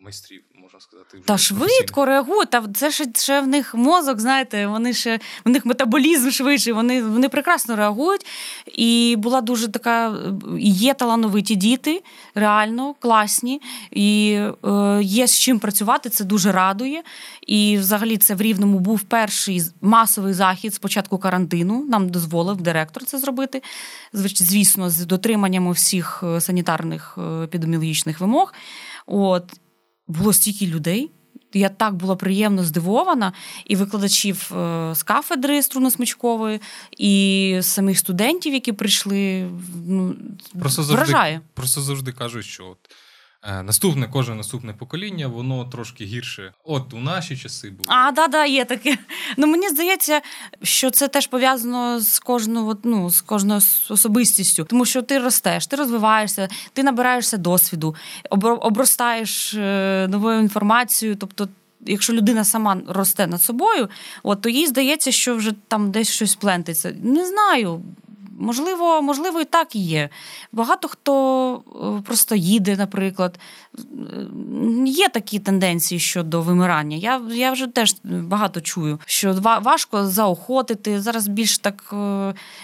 майстрів? 0.00 0.42
Можна 0.78 0.88
сказати, 0.88 1.22
та 1.24 1.38
швидко 1.38 2.04
реагують. 2.04 2.50
Та 2.50 2.68
це 2.74 2.90
ще, 2.90 3.06
ще 3.14 3.40
в 3.40 3.46
них 3.46 3.74
мозок, 3.74 4.20
знаєте, 4.20 4.66
вони 4.66 4.92
ще 4.92 5.18
в 5.44 5.48
них 5.50 5.66
метаболізм 5.66 6.30
швидший, 6.30 6.72
вони 6.72 7.02
вони 7.02 7.28
прекрасно 7.28 7.76
реагують. 7.76 8.26
І 8.66 9.14
була 9.18 9.40
дуже 9.40 9.68
така, 9.68 10.16
є 10.60 10.94
талановиті 10.94 11.54
діти, 11.54 12.02
реально 12.34 12.94
класні, 12.98 13.60
і 13.90 14.38
е, 14.64 15.00
є 15.02 15.26
з 15.26 15.38
чим 15.38 15.58
працювати. 15.58 16.08
Це 16.08 16.24
дуже 16.24 16.52
радує. 16.52 17.02
І 17.46 17.78
взагалі 17.78 18.16
це 18.16 18.34
в 18.34 18.42
Рівному 18.42 18.78
був 18.78 19.02
перший 19.02 19.62
масовий 19.80 20.32
захід 20.32 20.74
з 20.74 20.78
початку 20.78 21.18
карантину. 21.18 21.84
Нам 21.88 22.08
дозволив 22.08 22.60
директор 22.60 23.04
це 23.04 23.18
зробити. 23.18 23.62
Звісно, 24.12 24.90
з 24.90 25.06
дотриманням 25.06 25.70
всіх 25.70 26.24
санітарних 26.40 27.18
епідеміологічних 27.44 28.20
вимог. 28.20 28.54
От 29.06 29.44
було 30.08 30.32
стільки 30.32 30.66
людей. 30.66 31.10
Я 31.52 31.68
так 31.68 31.94
була 31.94 32.16
приємно 32.16 32.64
здивована, 32.64 33.32
і 33.66 33.76
викладачів 33.76 34.46
з 34.92 35.02
кафедри 35.04 35.60
струнно-смичкової, 35.60 36.60
і 36.98 37.58
самих 37.62 37.98
студентів, 37.98 38.54
які 38.54 38.72
прийшли, 38.72 39.50
ну, 39.86 40.16
просто 40.60 40.82
вражає. 40.82 41.32
Завжди, 41.32 41.48
просто 41.54 41.80
завжди 41.80 42.12
кажуть, 42.12 42.44
що 42.44 42.66
от, 42.66 42.78
е, 42.90 42.94
наступне, 43.42 44.08
кожне 44.08 44.34
наступне 44.34 44.72
покоління, 44.72 45.26
воно 45.26 45.64
трошки 45.64 46.04
гірше. 46.04 46.52
От 46.64 46.94
у 46.94 46.98
наші 46.98 47.36
часи 47.36 47.70
було. 47.70 47.84
А, 47.86 48.12
да, 48.12 48.28
да, 48.28 48.44
є 48.44 48.64
таке. 48.64 48.98
Ну 49.36 49.46
мені 49.46 49.68
здається, 49.68 50.20
що 50.62 50.90
це 50.90 51.08
теж 51.08 51.26
пов'язано 51.26 52.00
з 52.00 52.18
кожною, 52.18 52.78
ну, 52.84 53.10
з 53.10 53.20
кожною 53.20 53.60
особистістю, 53.90 54.64
тому 54.64 54.84
що 54.84 55.02
ти 55.02 55.18
ростеш, 55.18 55.66
ти 55.66 55.76
розвиваєшся, 55.76 56.48
ти 56.72 56.82
набираєшся 56.82 57.36
досвіду, 57.36 57.94
обростаєш 58.60 59.54
новою 60.08 60.40
інформацією. 60.40 61.16
Тобто, 61.16 61.48
якщо 61.86 62.12
людина 62.12 62.44
сама 62.44 62.80
росте 62.88 63.26
над 63.26 63.42
собою, 63.42 63.88
от 64.22 64.40
то 64.40 64.48
їй 64.48 64.66
здається, 64.66 65.12
що 65.12 65.34
вже 65.34 65.52
там 65.68 65.90
десь 65.90 66.10
щось 66.10 66.34
плентиться. 66.34 66.94
Не 67.02 67.26
знаю. 67.26 67.82
Можливо, 68.40 69.02
можливо, 69.02 69.40
і 69.40 69.44
так 69.44 69.76
і 69.76 69.78
є. 69.78 70.08
Багато 70.52 70.88
хто 70.88 72.02
просто 72.04 72.34
їде, 72.34 72.76
наприклад. 72.76 73.38
Є 74.86 75.08
такі 75.08 75.38
тенденції 75.38 76.00
щодо 76.00 76.42
вимирання. 76.42 76.96
Я 76.96 77.20
я 77.30 77.52
вже 77.52 77.66
теж 77.66 77.94
багато 78.04 78.60
чую, 78.60 79.00
що 79.06 79.32
важко 79.62 80.06
заохотити. 80.06 81.00
Зараз 81.00 81.28
більш 81.28 81.58
так. 81.58 81.84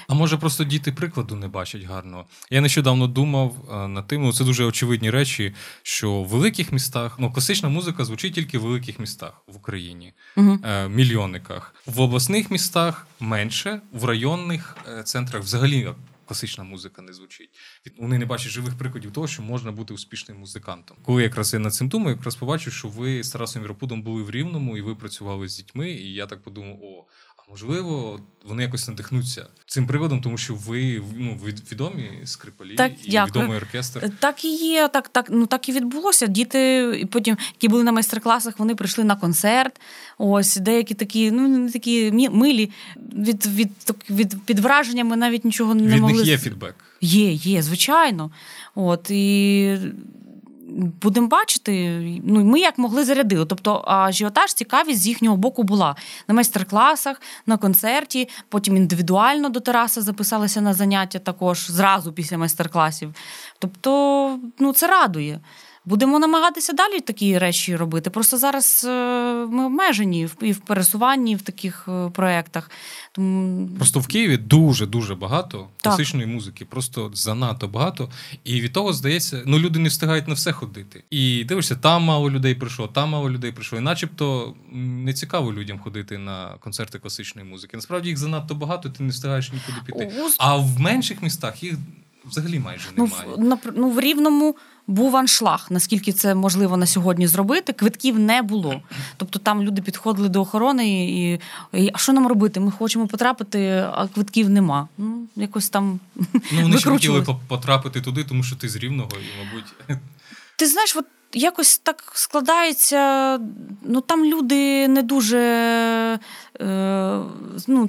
А 0.09 0.15
може, 0.15 0.37
просто 0.37 0.65
діти 0.65 0.93
прикладу 0.93 1.37
не 1.37 1.49
бачать 1.49 1.83
гарного. 1.83 2.25
Я 2.51 2.61
нещодавно 2.61 3.07
думав 3.07 3.55
над 3.89 4.07
тим, 4.07 4.23
ну 4.23 4.33
це 4.33 4.45
дуже 4.45 4.65
очевидні 4.65 5.11
речі, 5.11 5.55
що 5.83 6.13
в 6.13 6.29
великих 6.29 6.73
містах 6.73 7.17
ну 7.19 7.33
класична 7.33 7.69
музика 7.69 8.05
звучить 8.05 8.35
тільки 8.35 8.59
в 8.59 8.63
великих 8.63 8.99
містах 8.99 9.33
в 9.47 9.57
Україні, 9.57 10.13
угу. 10.37 10.59
мільйонниках. 10.89 11.75
В 11.87 12.01
обласних 12.01 12.51
містах 12.51 13.07
менше, 13.21 13.81
в 13.93 14.05
районних 14.05 14.77
центрах 15.05 15.43
взагалі 15.43 15.64
взагалі 15.65 15.95
класична 16.27 16.65
музика 16.65 17.03
не 17.03 17.13
звучить. 17.13 17.51
Вони 17.99 18.19
не 18.19 18.27
бачать 18.27 18.53
живих 18.53 18.79
прикладів 18.79 19.13
того, 19.13 19.27
що 19.27 19.43
можна 19.43 19.73
бути 19.73 19.95
успішним 19.95 20.39
музикантом. 20.39 20.97
Коли 21.03 21.23
якраз 21.23 21.55
я 21.55 21.61
над 21.61 21.75
цим 21.75 21.89
думаю, 21.89 22.17
якраз 22.17 22.37
побачив, 22.37 22.73
що 22.73 22.89
ви 22.89 23.23
з 23.23 23.31
Тарасом 23.31 23.63
Віропудом 23.63 24.03
були 24.03 24.23
в 24.23 24.31
Рівному 24.31 24.77
і 24.77 24.81
ви 24.81 24.95
працювали 24.95 25.49
з 25.49 25.57
дітьми, 25.57 25.91
і 25.91 26.15
я 26.15 26.27
так 26.27 26.43
подумав: 26.43 26.79
о, 26.83 27.05
можливо, 27.51 28.21
вони 28.45 28.63
якось 28.63 28.89
надихнуться 28.89 29.47
цим 29.67 29.87
приводом, 29.87 30.21
тому 30.21 30.39
що 30.39 30.55
ви 30.55 31.03
ну, 31.17 31.41
відомі 31.73 32.11
скрипалі 32.25 32.75
так, 32.75 32.93
і 33.05 33.11
дякую. 33.11 33.43
відомий 33.43 33.59
оркестр. 33.59 34.11
Так 34.19 34.45
і 34.45 34.55
є, 34.55 34.89
так, 34.89 35.09
так, 35.09 35.27
ну 35.31 35.47
так 35.47 35.69
і 35.69 35.73
відбулося. 35.73 36.27
Діти, 36.27 36.93
і 37.01 37.07
потім, 37.07 37.37
які 37.53 37.69
були 37.69 37.85
на 37.85 37.93
майстер-класах, 37.93 38.59
вони 38.59 38.75
прийшли 38.75 39.05
на 39.05 39.17
концерт. 39.17 39.81
Ось 40.19 40.57
деякі 40.57 40.95
такі, 40.95 41.31
ну 41.31 41.49
не 41.49 41.71
такі 41.71 42.11
милі. 42.31 42.71
Від 42.97 43.47
від, 43.47 43.71
від 44.11 44.45
під 44.45 44.59
враженнями 44.59 45.17
навіть 45.17 45.45
нічого 45.45 45.75
не 45.75 45.87
від 45.87 46.01
могли. 46.01 46.13
Від 46.13 46.21
них 46.21 46.29
є 46.29 46.39
фідбек. 46.39 46.75
Є, 47.01 47.33
є, 47.33 47.63
звичайно. 47.63 48.31
От 48.75 49.11
і. 49.11 49.79
Будемо 51.03 51.29
бачити, 51.29 52.01
ну 52.25 52.45
ми 52.45 52.61
як 52.61 52.79
могли 52.79 53.05
зарядили. 53.05 53.47
Тобто 53.47 53.85
ажіотаж, 53.87 54.55
цікавість 54.55 55.01
з 55.01 55.07
їхнього 55.07 55.37
боку 55.37 55.63
була 55.63 55.97
на 56.29 56.35
майстер-класах, 56.35 57.23
на 57.47 57.57
концерті. 57.57 58.29
Потім 58.49 58.77
індивідуально 58.77 59.49
до 59.49 59.61
Тараса 59.61 60.03
записалися 60.03 60.61
на 60.61 60.75
заняття 60.75 61.19
також 61.19 61.71
зразу 61.71 62.13
після 62.13 62.39
майстер-класів. 62.39 63.15
Тобто, 63.59 64.39
ну 64.59 64.73
це 64.73 64.87
радує. 64.87 65.41
Будемо 65.87 66.19
намагатися 66.19 66.73
далі 66.73 67.01
такі 67.01 67.39
речі 67.39 67.77
робити. 67.77 68.11
Просто 68.11 68.39
зараз 68.39 68.85
ми 69.51 69.67
обмежені 69.67 70.29
і 70.43 70.53
в 70.53 70.59
пересуванні, 70.59 71.33
і 71.33 71.35
в 71.35 71.43
таких 71.43 71.89
проєктах. 72.13 72.71
Тому... 73.13 73.69
Просто 73.77 74.01
в 74.01 74.07
Києві 74.07 74.37
дуже 74.37 74.87
дуже 74.87 75.15
багато 75.15 75.69
класичної 75.83 76.27
музики, 76.27 76.65
просто 76.65 77.11
занадто 77.15 77.69
багато. 77.69 78.11
І 78.45 78.61
від 78.61 78.73
того 78.73 78.93
здається, 78.93 79.43
ну 79.47 79.59
люди 79.59 79.79
не 79.79 79.89
встигають 79.89 80.29
на 80.29 80.35
все 80.35 80.53
ходити. 80.53 81.05
І 81.11 81.45
дивишся, 81.45 81.77
там 81.77 82.03
мало 82.03 82.31
людей 82.31 82.55
прийшло, 82.55 82.89
там 82.89 83.11
мало 83.11 83.31
людей 83.31 83.53
прийшло. 83.53 83.79
І 83.79 83.83
начебто 83.83 84.55
не 84.73 85.13
цікаво 85.13 85.53
людям 85.53 85.79
ходити 85.79 86.19
на 86.19 86.55
концерти 86.61 86.99
класичної 86.99 87.49
музики. 87.49 87.77
Насправді 87.77 88.09
їх 88.09 88.19
занадто 88.19 88.55
багато, 88.55 88.89
ти 88.89 89.03
не 89.03 89.11
встигаєш 89.11 89.53
нікуди 89.53 89.79
піти. 89.87 90.13
А 90.39 90.57
в 90.57 90.81
менших 90.81 91.23
містах 91.23 91.63
їх 91.63 91.75
взагалі 92.27 92.59
майже 92.59 92.89
немає. 92.97 93.25
Ну, 93.39 93.57
в, 93.57 93.73
ну, 93.77 93.91
в 93.91 94.01
рівному 94.01 94.57
був 94.87 95.17
аншлаг, 95.17 95.67
наскільки 95.71 96.13
це 96.13 96.35
можливо 96.35 96.77
на 96.77 96.87
сьогодні 96.87 97.27
зробити. 97.27 97.73
Квитків 97.73 98.19
не 98.19 98.43
було. 98.43 98.83
Тобто 99.17 99.39
там 99.39 99.63
люди 99.63 99.83
підходили 99.83 100.29
до 100.29 100.41
охорони 100.41 101.07
і, 101.07 101.33
і 101.73 101.91
а 101.93 101.99
що 101.99 102.13
нам 102.13 102.27
робити? 102.27 102.61
Ми 102.61 102.71
хочемо 102.71 103.07
потрапити, 103.07 103.87
а 103.93 104.09
квитків 104.15 104.51
нема. 104.51 104.89
Ну, 104.99 105.27
якось 105.37 105.69
там. 105.69 106.01
Ну, 106.33 106.63
вони 106.63 106.79
ще 106.79 106.91
хотіли 106.91 107.27
потрапити 107.49 108.01
туди, 108.01 108.25
тому 108.25 108.43
що 108.43 108.57
ти 108.57 108.69
з 108.69 108.77
рівного 108.77 109.11
і, 109.11 109.45
мабуть. 109.45 109.99
Ти 110.57 110.67
знаєш, 110.67 110.97
от 110.97 111.07
якось 111.33 111.79
так 111.79 112.13
складається. 112.15 113.41
Ну 113.83 114.01
там 114.01 114.25
люди 114.25 114.89
не 114.89 115.03
дуже. 115.03 115.39
Е, 116.61 117.21
ну, 117.67 117.89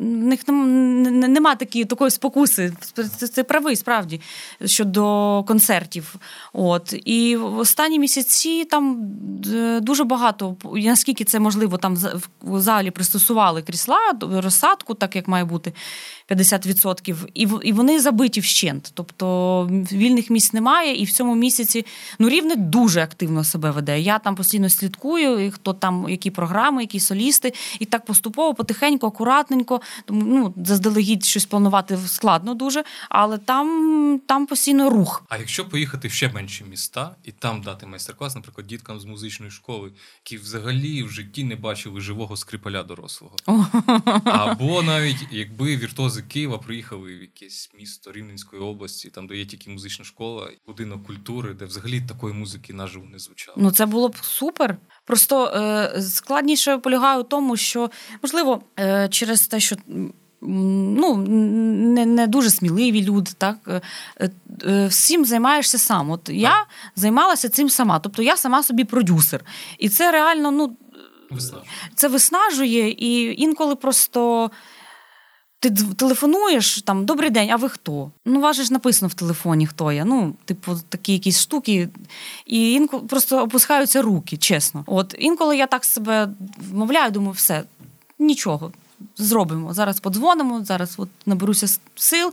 в 0.00 0.04
них 0.04 0.40
нема 0.48 1.54
такі, 1.54 1.84
такої 1.84 2.10
спокуси. 2.10 2.72
Це, 3.32 3.44
правий 3.44 3.76
справді 3.76 4.20
щодо 4.64 5.44
концертів. 5.48 6.14
От 6.52 6.94
і 7.04 7.36
в 7.36 7.58
останні 7.58 7.98
місяці 7.98 8.64
там 8.64 9.12
е, 9.54 9.80
дуже 9.80 10.04
багато, 10.04 10.56
наскільки 10.74 11.24
це 11.24 11.40
можливо, 11.40 11.76
там 11.76 11.96
в 12.42 12.60
залі 12.60 12.90
пристосували 12.90 13.62
крісла, 13.62 13.98
розсадку, 14.20 14.94
так 14.94 15.16
як 15.16 15.28
має 15.28 15.44
бути. 15.44 15.72
50%, 16.30 17.28
і 17.34 17.48
і 17.62 17.72
вони 17.72 18.00
забиті 18.00 18.40
вщент. 18.40 18.90
Тобто 18.94 19.66
вільних 19.92 20.30
місць 20.30 20.52
немає, 20.52 20.96
і 20.96 21.04
в 21.04 21.12
цьому 21.12 21.34
місяці 21.34 21.86
ну 22.18 22.28
рівне 22.28 22.56
дуже 22.56 23.00
активно 23.00 23.44
себе 23.44 23.70
веде. 23.70 24.00
Я 24.00 24.18
там 24.18 24.34
постійно 24.34 24.68
слідкую, 24.68 25.46
і 25.46 25.50
хто 25.50 25.72
там, 25.72 26.06
які 26.08 26.30
програми, 26.30 26.82
які 26.82 27.00
солісти, 27.00 27.52
і 27.78 27.84
так 27.84 28.04
поступово, 28.04 28.54
потихеньку, 28.54 29.06
акуратненько. 29.06 29.80
Тому 30.04 30.22
ну 30.26 30.54
заздалегідь 30.66 31.24
щось 31.24 31.46
планувати 31.46 31.98
складно 32.06 32.54
дуже, 32.54 32.84
але 33.08 33.38
там 33.38 34.20
там 34.26 34.46
постійно 34.46 34.90
рух. 34.90 35.24
А 35.28 35.36
якщо 35.36 35.68
поїхати 35.68 36.08
в 36.08 36.12
ще 36.12 36.28
менші 36.28 36.64
міста 36.64 37.16
і 37.24 37.32
там 37.32 37.62
дати 37.62 37.86
майстер-клас, 37.86 38.34
наприклад, 38.34 38.66
діткам 38.66 39.00
з 39.00 39.04
музичної 39.04 39.52
школи, 39.52 39.92
які 40.24 40.36
взагалі 40.36 41.02
в 41.02 41.08
житті 41.08 41.44
не 41.44 41.56
бачили 41.56 42.00
живого 42.00 42.36
скрипаля 42.36 42.82
дорослого, 42.82 43.36
або 44.24 44.82
навіть 44.82 45.26
якби 45.30 45.76
віртуози 45.76 46.19
з 46.20 46.32
Києва 46.32 46.58
приїхали 46.58 47.16
в 47.16 47.20
якесь 47.20 47.70
місто 47.78 48.12
Рівненської 48.12 48.62
області, 48.62 49.10
там 49.10 49.26
де 49.26 49.36
є 49.36 49.46
тільки 49.46 49.70
музична 49.70 50.04
школа, 50.04 50.50
будинок 50.66 51.06
культури, 51.06 51.54
де 51.54 51.64
взагалі 51.64 52.00
такої 52.00 52.34
музики 52.34 52.72
наживо 52.72 53.04
не 53.12 53.18
звучало. 53.18 53.56
Ну 53.60 53.70
це 53.70 53.86
було 53.86 54.08
б 54.08 54.16
супер. 54.22 54.76
Просто 55.04 55.46
е, 55.46 56.02
складніше 56.02 56.78
полягає 56.78 57.18
у 57.18 57.22
тому, 57.22 57.56
що 57.56 57.90
можливо 58.22 58.62
е, 58.78 59.08
через 59.08 59.46
те, 59.46 59.60
що. 59.60 59.76
Ну, 60.42 61.16
не 61.16 62.06
не 62.06 62.26
дуже 62.26 62.50
сміливі 62.50 63.04
люди, 63.04 63.30
так 63.38 63.56
е, 63.68 64.30
е, 64.62 64.86
всім 64.86 65.24
займаєшся 65.24 65.78
сам. 65.78 66.10
От 66.10 66.28
я 66.28 66.66
займалася 66.96 67.48
цим 67.48 67.70
сама, 67.70 67.98
тобто 67.98 68.22
я 68.22 68.36
сама 68.36 68.62
собі 68.62 68.84
продюсер. 68.84 69.44
І 69.78 69.88
це 69.88 70.12
реально 70.12 70.50
ну, 70.50 70.76
виснажує. 71.30 71.70
це 71.94 72.08
виснажує, 72.08 72.90
і 72.90 73.42
інколи 73.42 73.76
просто 73.76 74.50
ти 75.60 75.70
телефонуєш 75.70 76.82
там 76.82 77.04
добрий 77.04 77.30
день, 77.30 77.50
а 77.50 77.56
ви 77.56 77.68
хто? 77.68 78.10
Ну, 78.24 78.40
вас 78.40 78.60
ж 78.60 78.72
написано 78.72 79.08
в 79.08 79.14
телефоні, 79.14 79.66
хто 79.66 79.92
я. 79.92 80.04
Ну, 80.04 80.34
типу, 80.44 80.76
такі 80.88 81.12
якісь 81.12 81.40
штуки, 81.40 81.88
і 82.46 82.72
інколи 82.72 83.02
просто 83.02 83.42
опускаються 83.42 84.02
руки, 84.02 84.36
чесно. 84.36 84.84
От 84.86 85.14
інколи 85.18 85.56
я 85.56 85.66
так 85.66 85.84
себе 85.84 86.28
вмовляю, 86.70 87.10
думаю, 87.10 87.32
все, 87.32 87.62
нічого. 88.18 88.72
Зробимо. 89.16 89.74
Зараз 89.74 90.00
подзвонимо, 90.00 90.64
зараз 90.64 90.94
от 90.96 91.08
наберуся 91.26 91.78
сил, 91.94 92.32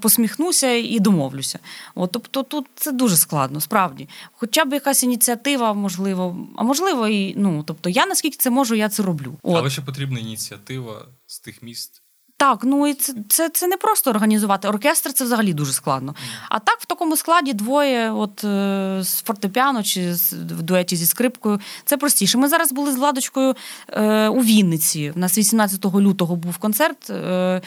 посміхнуся 0.00 0.72
і 0.72 0.98
домовлюся. 1.00 1.58
От, 1.94 2.12
Тобто 2.12 2.42
тут 2.42 2.66
це 2.74 2.92
дуже 2.92 3.16
складно, 3.16 3.60
справді. 3.60 4.08
Хоча 4.32 4.64
б 4.64 4.72
якась 4.72 5.02
ініціатива, 5.02 5.74
можливо, 5.74 6.48
а 6.56 6.62
можливо, 6.62 7.08
і 7.08 7.34
ну 7.36 7.62
тобто, 7.66 7.88
я 7.90 8.06
наскільки 8.06 8.36
це 8.36 8.50
можу, 8.50 8.74
я 8.74 8.88
це 8.88 9.02
роблю. 9.02 9.38
От. 9.42 9.56
Але 9.56 9.70
ще 9.70 9.82
потрібна 9.82 10.18
ініціатива 10.20 11.06
з 11.26 11.40
тих 11.40 11.62
міст. 11.62 12.02
Так, 12.38 12.60
ну 12.64 12.86
і 12.86 12.94
це 12.94 13.14
це, 13.28 13.48
це 13.48 13.66
не 13.66 13.76
просто 13.76 14.10
організувати. 14.10 14.68
Оркестр 14.68 15.12
це 15.12 15.24
взагалі 15.24 15.54
дуже 15.54 15.72
складно. 15.72 16.14
А 16.48 16.58
так 16.58 16.80
в 16.80 16.86
такому 16.86 17.16
складі 17.16 17.52
двоє, 17.52 18.10
от 18.12 18.44
е, 18.44 18.98
з 19.02 19.22
фортепіано 19.22 19.82
чи 19.82 20.12
в 20.32 20.62
дуеті 20.62 20.96
зі 20.96 21.06
скрипкою, 21.06 21.60
це 21.84 21.96
простіше. 21.96 22.38
Ми 22.38 22.48
зараз 22.48 22.72
були 22.72 22.92
з 22.92 22.96
Владочкою 22.96 23.54
е, 23.88 24.28
у 24.28 24.42
Вінниці. 24.42 25.12
У 25.16 25.18
нас 25.18 25.38
18 25.38 25.84
лютого 25.84 26.36
був 26.36 26.58
концерт. 26.58 27.10
Е, 27.10 27.62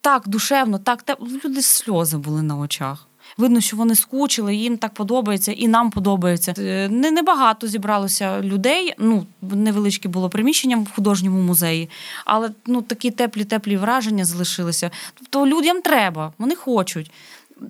так 0.00 0.28
душевно, 0.28 0.78
так 0.78 1.02
те 1.02 1.16
люди 1.44 1.62
сльози 1.62 2.16
були 2.16 2.42
на 2.42 2.56
очах. 2.56 3.08
Видно, 3.36 3.60
що 3.60 3.76
вони 3.76 3.94
скучили, 3.94 4.54
їм 4.54 4.78
так 4.78 4.94
подобається, 4.94 5.52
і 5.52 5.68
нам 5.68 5.90
подобається. 5.90 6.54
Е, 6.58 6.88
не 6.88 7.10
небагато 7.10 7.66
зібралося 7.66 8.40
людей. 8.40 8.94
Ну 8.98 9.26
невеличке 9.42 10.08
було 10.08 10.30
приміщення 10.30 10.76
в 10.76 10.90
художньому 10.94 11.42
музеї, 11.42 11.90
але 12.24 12.50
ну 12.66 12.82
такі 12.82 13.10
теплі, 13.10 13.44
теплі 13.44 13.76
враження 13.76 14.24
залишилися. 14.24 14.90
Тобто 15.14 15.46
людям 15.46 15.82
треба, 15.82 16.32
вони 16.38 16.54
хочуть. 16.54 17.10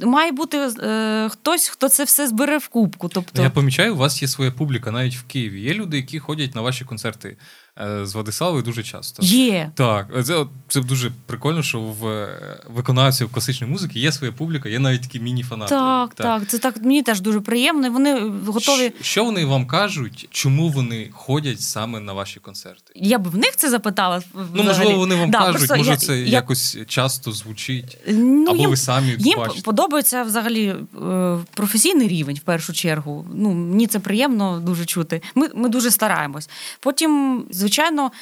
Має 0.03 0.33
бути 0.33 0.59
е, 0.59 1.29
хтось, 1.33 1.69
хто 1.69 1.89
це 1.89 2.05
все 2.05 2.29
збере 2.29 2.59
в 2.59 2.69
кубку. 2.69 3.09
Тобто, 3.09 3.43
я 3.43 3.51
помічаю, 3.51 3.95
у 3.95 3.97
вас 3.97 4.23
є 4.23 4.29
своя 4.29 4.51
публіка 4.51 4.91
навіть 4.91 5.17
в 5.17 5.23
Києві. 5.23 5.61
Є 5.61 5.75
люди, 5.75 5.97
які 5.97 6.19
ходять 6.19 6.55
на 6.55 6.61
ваші 6.61 6.85
концерти. 6.85 7.37
Е, 7.81 8.07
з 8.07 8.15
Владиславою 8.15 8.63
дуже 8.63 8.83
часто. 8.83 9.23
Є. 9.23 9.71
Так, 9.75 10.25
це 10.25 10.47
це 10.69 10.81
дуже 10.81 11.11
прикольно, 11.27 11.63
що 11.63 11.81
в 11.81 12.07
е, 12.07 12.61
виконавців 12.75 13.33
класичної 13.33 13.73
музики 13.73 13.99
є 13.99 14.13
своя 14.13 14.33
публіка, 14.33 14.69
є 14.69 14.79
навіть 14.79 15.03
такі 15.03 15.21
міні-фанати. 15.21 15.71
Так, 15.71 16.15
так, 16.15 16.41
так. 16.41 16.49
Це 16.49 16.59
так 16.59 16.77
мені 16.83 17.03
теж 17.03 17.21
дуже 17.21 17.41
приємно. 17.41 17.91
Вони 17.91 18.21
готові. 18.47 18.93
Що 19.01 19.25
вони 19.25 19.45
вам 19.45 19.67
кажуть, 19.67 20.29
чому 20.31 20.69
вони 20.69 21.11
ходять 21.13 21.61
саме 21.61 22.01
на 22.01 22.13
ваші 22.13 22.41
концерти? 22.41 22.93
Я 22.95 23.19
б 23.19 23.29
в 23.29 23.37
них 23.37 23.57
це 23.57 23.71
запитала. 23.71 24.23
Ну, 24.55 24.63
можливо, 24.63 24.99
вони 24.99 25.15
вам 25.15 25.31
да, 25.31 25.39
кажуть, 25.39 25.71
може 25.77 25.91
я, 25.91 25.97
це 25.97 26.19
я... 26.19 26.27
якось 26.27 26.79
часто 26.87 27.33
звучить, 27.33 27.99
ну, 28.09 28.47
або 28.49 28.57
їм, 28.57 28.71
ви 28.71 28.77
самі 28.77 29.15
їм 29.19 29.39
бачите. 29.39 29.63
подобається 29.63 30.23
взагалі 30.23 30.75
е, 31.03 31.39
професійний 31.55 32.09
рівень 32.09 32.37
в 32.37 32.41
першу 32.41 32.73
чергу. 32.73 33.27
Ну, 33.35 33.53
Мені 33.53 33.87
це 33.87 33.99
приємно 33.99 34.61
дуже 34.61 34.85
чути. 34.85 35.23
Ми, 35.35 35.49
Ми 35.55 35.69
дуже 35.69 35.91
стараємось. 35.91 36.49
Потім 36.81 37.45
звичайно, 37.65 38.13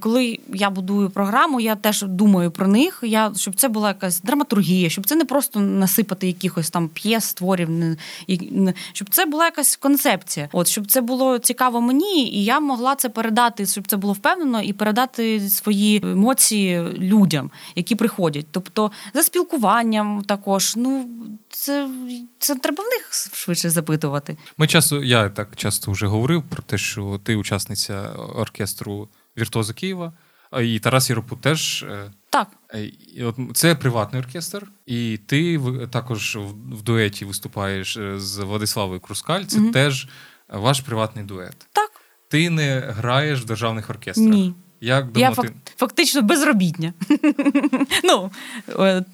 коли 0.00 0.38
я 0.54 0.70
будую 0.70 1.10
програму, 1.10 1.60
я 1.60 1.76
теж 1.76 2.02
думаю 2.02 2.50
про 2.50 2.68
них. 2.68 3.00
Я 3.02 3.32
щоб 3.36 3.54
це 3.54 3.68
була 3.68 3.88
якась 3.88 4.20
драматургія, 4.20 4.90
щоб 4.90 5.06
це 5.06 5.16
не 5.16 5.24
просто 5.24 5.60
насипати 5.60 6.26
якихось 6.26 6.70
там 6.70 6.88
п'єс, 6.88 7.34
творів, 7.34 7.68
щоб 8.92 9.08
це 9.10 9.26
була 9.26 9.44
якась 9.44 9.76
концепція. 9.76 10.48
От 10.52 10.68
щоб 10.68 10.86
це 10.86 11.00
було 11.00 11.38
цікаво 11.38 11.80
мені, 11.80 12.30
і 12.30 12.44
я 12.44 12.60
могла 12.60 12.94
це 12.94 13.08
передати, 13.08 13.66
щоб 13.66 13.86
це 13.86 13.96
було 13.96 14.12
впевнено, 14.12 14.62
і 14.62 14.72
передати 14.72 15.48
свої 15.48 16.00
емоції 16.04 16.82
людям, 16.98 17.50
які 17.74 17.94
приходять. 17.94 18.46
Тобто 18.50 18.90
за 19.14 19.22
спілкуванням 19.22 20.22
також. 20.26 20.76
Ну 20.76 21.08
це 21.50 21.88
це 22.38 22.54
треба 22.54 22.84
в 22.84 22.86
них 22.86 23.10
швидше 23.32 23.70
запитувати. 23.70 24.36
Ми 24.56 24.66
часто, 24.66 25.04
я 25.04 25.28
так 25.28 25.48
часто 25.56 25.92
вже 25.92 26.06
говорив 26.06 26.42
про 26.42 26.62
те, 26.62 26.78
що 26.78 27.20
ти 27.24 27.36
учасниця 27.36 28.02
оркестру 28.36 29.08
Віртуози 29.38 29.72
Києва, 29.72 30.12
і 30.62 30.78
Тарас 30.78 31.10
Єропут 31.10 31.40
теж. 31.40 31.82
Е, 31.82 32.12
так. 32.30 32.48
Е, 32.74 32.92
Це 33.54 33.74
приватний 33.74 34.22
оркестр, 34.22 34.66
і 34.86 35.18
ти 35.26 35.60
також 35.90 36.38
в 36.70 36.82
дуеті 36.82 37.24
виступаєш 37.24 37.96
е, 37.96 38.20
з 38.20 38.38
Владиславою 38.38 39.00
Крускаль. 39.00 39.44
Це 39.44 39.60
угу. 39.60 39.70
теж 39.70 40.08
ваш 40.48 40.80
приватний 40.80 41.24
дует. 41.24 41.66
Так. 41.72 41.90
Ти 42.28 42.50
не 42.50 42.80
граєш 42.80 43.40
в 43.40 43.44
державних 43.44 43.90
оркестрах. 43.90 44.28
Ні. 44.28 44.54
Як 44.80 45.06
Я 45.14 45.34
ти... 45.34 45.52
фактично 45.76 46.22
безробітня. 46.22 46.92
ну, 48.04 48.30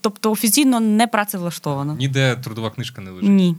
Тобто 0.01 0.31
офіційно 0.31 0.81
не 0.81 1.07
працевлаштована. 1.07 1.95
Ніде 1.95 2.37
трудова 2.37 2.71
книжка 2.71 3.03
не 3.03 3.11
лежить. 3.11 3.31
Ні. 3.31 3.57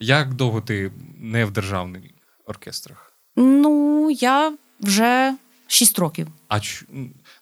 Як 0.00 0.34
довго 0.34 0.60
ти 0.60 0.92
не 1.18 1.44
в 1.44 1.50
державних 1.50 2.02
оркестрах? 2.46 3.12
Ну, 3.36 4.10
я 4.10 4.52
вже 4.80 5.34
6 5.66 5.98
років. 5.98 6.28
А 6.48 6.60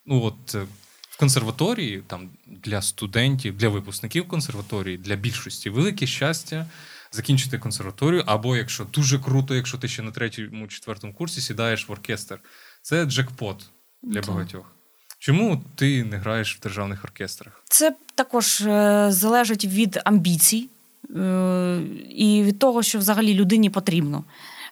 ну 0.07 0.23
от 0.23 0.55
е, 0.55 0.67
в 1.11 1.19
консерваторії, 1.19 2.03
там 2.07 2.31
для 2.47 2.83
студентів, 2.83 3.57
для 3.57 3.69
випускників 3.69 4.29
консерваторії, 4.29 4.99
для 4.99 5.17
більшості 5.17 5.71
велике 5.71 6.07
щастя 6.07 6.67
закінчити 7.13 7.59
консерваторію, 7.59 8.23
або 8.27 8.57
якщо 8.57 8.85
дуже 8.85 9.19
круто, 9.19 9.55
якщо 9.55 9.79
ти 9.79 9.89
ще 9.89 10.03
на 10.03 10.11
третьому, 10.11 10.67
четвертому 10.67 11.15
курсі 11.15 11.41
сідаєш 11.41 11.89
в 11.89 11.93
оркестр. 11.93 12.39
Це 12.83 13.05
джекпот 13.05 13.67
для 14.03 14.21
так. 14.21 14.31
багатьох. 14.31 14.75
Чому 15.19 15.65
ти 15.75 16.05
не 16.05 16.17
граєш 16.17 16.57
в 16.57 16.61
державних 16.61 17.05
оркестрах? 17.05 17.63
Це 17.65 17.95
також 18.15 18.61
е, 18.61 19.07
залежить 19.11 19.65
від 19.65 20.01
амбіцій 20.05 20.69
е, 21.17 21.81
і 22.09 22.43
від 22.43 22.59
того, 22.59 22.83
що 22.83 22.99
взагалі 22.99 23.35
людині 23.35 23.71
потрібно. 23.71 24.25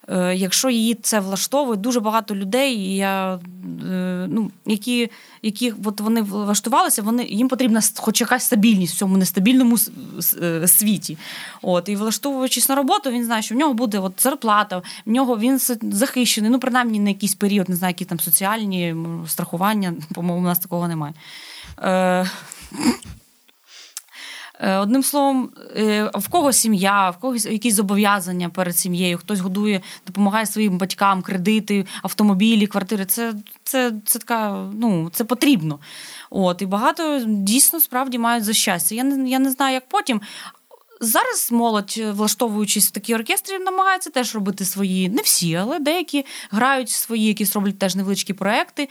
Е, 0.09 0.35
якщо 0.37 0.71
її 0.71 0.95
це 0.95 1.21
влаштовує, 1.21 1.77
дуже 1.77 2.01
багато 2.01 2.35
людей, 2.35 2.97
я, 2.97 3.35
е, 3.35 4.27
ну, 4.29 4.51
які 4.67 5.11
які 5.43 5.75
от 5.85 6.01
вони 6.01 6.23
влаштувалися, 6.23 7.03
вони 7.03 7.25
їм 7.25 7.49
потрібна 7.49 7.81
хоч 7.97 8.21
якась 8.21 8.45
стабільність 8.45 8.95
в 8.95 8.99
цьому 8.99 9.17
нестабільному 9.17 9.77
е, 10.43 10.69
світі. 10.69 11.19
От 11.63 11.89
І 11.89 11.97
влаштовуючись 11.97 12.69
на 12.69 12.75
роботу, 12.75 13.11
він 13.11 13.25
знає, 13.25 13.43
що 13.43 13.55
в 13.55 13.59
нього 13.59 13.75
буде 13.75 13.99
от 13.99 14.23
зарплата, 14.23 14.83
в 15.07 15.11
нього 15.11 15.39
він 15.39 15.59
захищений, 15.83 16.51
ну 16.51 16.59
принаймні 16.59 17.01
на 17.01 17.09
якийсь 17.09 17.35
період, 17.35 17.69
не 17.69 17.77
знаю, 17.77 17.91
які 17.91 18.05
там 18.05 18.21
соціальні 18.21 18.95
страхування, 19.27 19.95
по-моєму, 20.15 20.41
у 20.41 20.49
нас 20.49 20.59
такого 20.59 20.89
немає. 20.89 21.15
Одним 24.61 25.03
словом, 25.03 25.51
е, 25.77 26.11
в 26.15 26.29
кого 26.29 26.53
сім'я, 26.53 27.11
в 27.11 27.17
когось 27.17 27.47
якісь 27.47 27.75
зобов'язання 27.75 28.49
перед 28.49 28.77
сім'єю, 28.77 29.19
хтось 29.19 29.41
годує, 29.41 29.81
допомагає 30.07 30.47
своїм 30.47 30.79
батькам, 30.79 31.23
кредити, 31.23 31.87
автомобілі, 32.03 32.67
квартири. 32.67 33.05
Це 33.05 33.35
це, 33.65 33.93
це 34.07 34.19
така, 34.19 34.71
ну 34.75 35.11
це 35.13 35.25
потрібно. 35.25 35.79
От 36.31 36.63
і 36.63 36.67
багато 36.67 37.25
дійсно 37.27 37.81
справді 37.81 38.19
мають 38.19 38.45
за 38.45 38.53
щастя. 38.53 38.95
Я 38.95 39.05
не 39.05 39.31
я 39.31 39.39
не 39.39 39.51
знаю, 39.51 39.75
як 39.75 39.89
потім. 39.89 40.21
Зараз 41.03 41.49
молодь, 41.53 42.01
влаштовуючись 42.13 42.89
в 42.89 42.91
такі 42.91 43.15
оркестри, 43.15 43.59
намагається 43.59 44.11
теж 44.11 44.35
робити 44.35 44.65
свої, 44.65 45.09
не 45.09 45.23
всі, 45.23 45.55
але 45.55 45.79
деякі 45.79 46.25
грають 46.51 46.91
свої, 46.91 47.27
якісь 47.27 47.55
роблять 47.55 47.79
теж 47.79 47.97
невеличкі 47.97 48.33
проекти, 48.33 48.89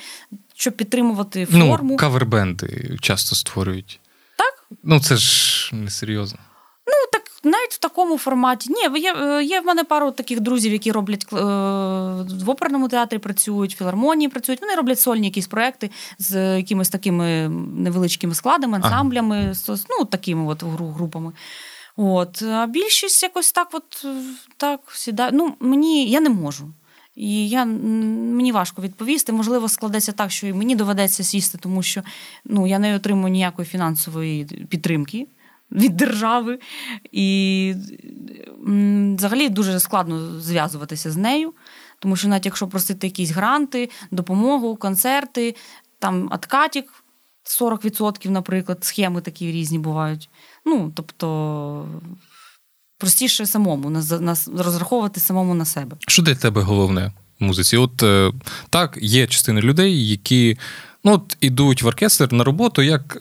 щоб 0.55 0.73
підтримувати 0.73 1.45
форму. 1.45 1.89
Ну, 1.91 1.97
кавербенди 1.97 2.97
часто 3.01 3.35
створюють. 3.35 3.99
Ну 4.83 4.99
це 4.99 5.15
ж 5.17 5.75
несерйозно. 5.75 6.39
Ну 6.87 6.93
так 7.11 7.21
навіть 7.43 7.73
в 7.73 7.77
такому 7.77 8.17
форматі. 8.17 8.69
Ні, 8.73 8.99
є 8.99 9.41
є 9.43 9.61
в 9.61 9.65
мене 9.65 9.83
пару 9.83 10.11
таких 10.11 10.39
друзів, 10.39 10.71
які 10.71 10.91
роблять 10.91 11.25
е, 11.33 11.35
в 12.45 12.49
оперному 12.49 12.89
театрі 12.89 13.17
працюють, 13.17 13.75
в 13.75 13.77
філармонії 13.77 14.29
працюють. 14.29 14.61
Вони 14.61 14.75
роблять 14.75 14.99
сольні 14.99 15.27
якісь 15.27 15.47
проекти 15.47 15.89
з 16.19 16.57
якимись 16.57 16.89
такими 16.89 17.49
невеличкими 17.75 18.35
складами, 18.35 18.77
ансамблями, 18.77 19.55
ага. 19.67 19.77
ну 19.89 20.05
такими 20.05 20.45
от 20.45 20.63
групами. 20.63 21.31
От, 21.95 22.41
а 22.41 22.67
більшість 22.67 23.23
якось 23.23 23.51
так, 23.51 23.67
от 23.71 24.05
так 24.57 24.79
сідає. 24.91 25.31
Ну, 25.33 25.55
мені 25.59 26.09
я 26.09 26.19
не 26.21 26.29
можу. 26.29 26.71
І 27.19 27.49
я, 27.49 27.65
мені 27.65 28.51
важко 28.51 28.81
відповісти. 28.81 29.31
Можливо, 29.31 29.69
складеться 29.69 30.11
так, 30.11 30.31
що 30.31 30.47
і 30.47 30.53
мені 30.53 30.75
доведеться 30.75 31.23
сісти, 31.23 31.57
тому 31.61 31.83
що 31.83 32.01
ну, 32.45 32.67
я 32.67 32.79
не 32.79 32.95
отримую 32.95 33.31
ніякої 33.31 33.65
фінансової 33.65 34.45
підтримки 34.45 35.27
від 35.71 35.97
держави. 35.97 36.59
І 37.11 37.73
взагалі 39.17 39.49
дуже 39.49 39.79
складно 39.79 40.39
зв'язуватися 40.39 41.11
з 41.11 41.17
нею, 41.17 41.53
тому 41.99 42.15
що 42.15 42.27
навіть 42.27 42.45
якщо 42.45 42.67
просити 42.67 43.07
якісь 43.07 43.31
гранти, 43.31 43.89
допомогу, 44.11 44.75
концерти, 44.75 45.55
там 45.99 46.29
откатік 46.31 47.03
40%, 47.61 48.29
наприклад, 48.29 48.83
схеми 48.83 49.21
такі 49.21 49.51
різні 49.51 49.79
бувають. 49.79 50.29
Ну, 50.65 50.91
тобто. 50.95 51.87
Простіше 52.99 53.45
самому 53.45 53.89
нас 53.89 54.49
розраховувати 54.57 55.19
самому 55.19 55.55
на 55.55 55.65
себе. 55.65 55.97
Що 56.07 56.21
для 56.21 56.35
тебе 56.35 56.61
головне 56.61 57.11
в 57.39 57.43
музиці? 57.43 57.77
От 57.77 58.03
е, 58.03 58.31
так, 58.69 58.97
є 59.01 59.27
частина 59.27 59.61
людей, 59.61 60.09
які 60.09 60.57
ну, 61.03 61.13
от, 61.13 61.37
ідуть 61.41 61.81
в 61.81 61.87
оркестр 61.87 62.33
на 62.33 62.43
роботу, 62.43 62.81
як 62.81 63.17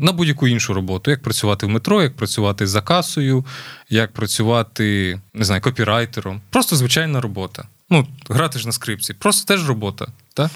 на 0.00 0.12
будь-яку 0.12 0.48
іншу 0.48 0.74
роботу, 0.74 1.10
як 1.10 1.22
працювати 1.22 1.66
в 1.66 1.68
метро, 1.68 2.02
як 2.02 2.16
працювати 2.16 2.66
за 2.66 2.82
касою, 2.82 3.44
як 3.90 4.12
працювати 4.12 5.20
не 5.34 5.44
знаю, 5.44 5.60
копірайтером. 5.60 6.40
Просто 6.50 6.76
звичайна 6.76 7.20
робота. 7.20 7.68
Ну, 7.90 8.06
грати 8.28 8.58
ж 8.58 8.66
на 8.66 8.72
скрипці, 8.72 9.14
просто 9.14 9.54
теж 9.54 9.68
робота. 9.68 10.06
Так? 10.34 10.50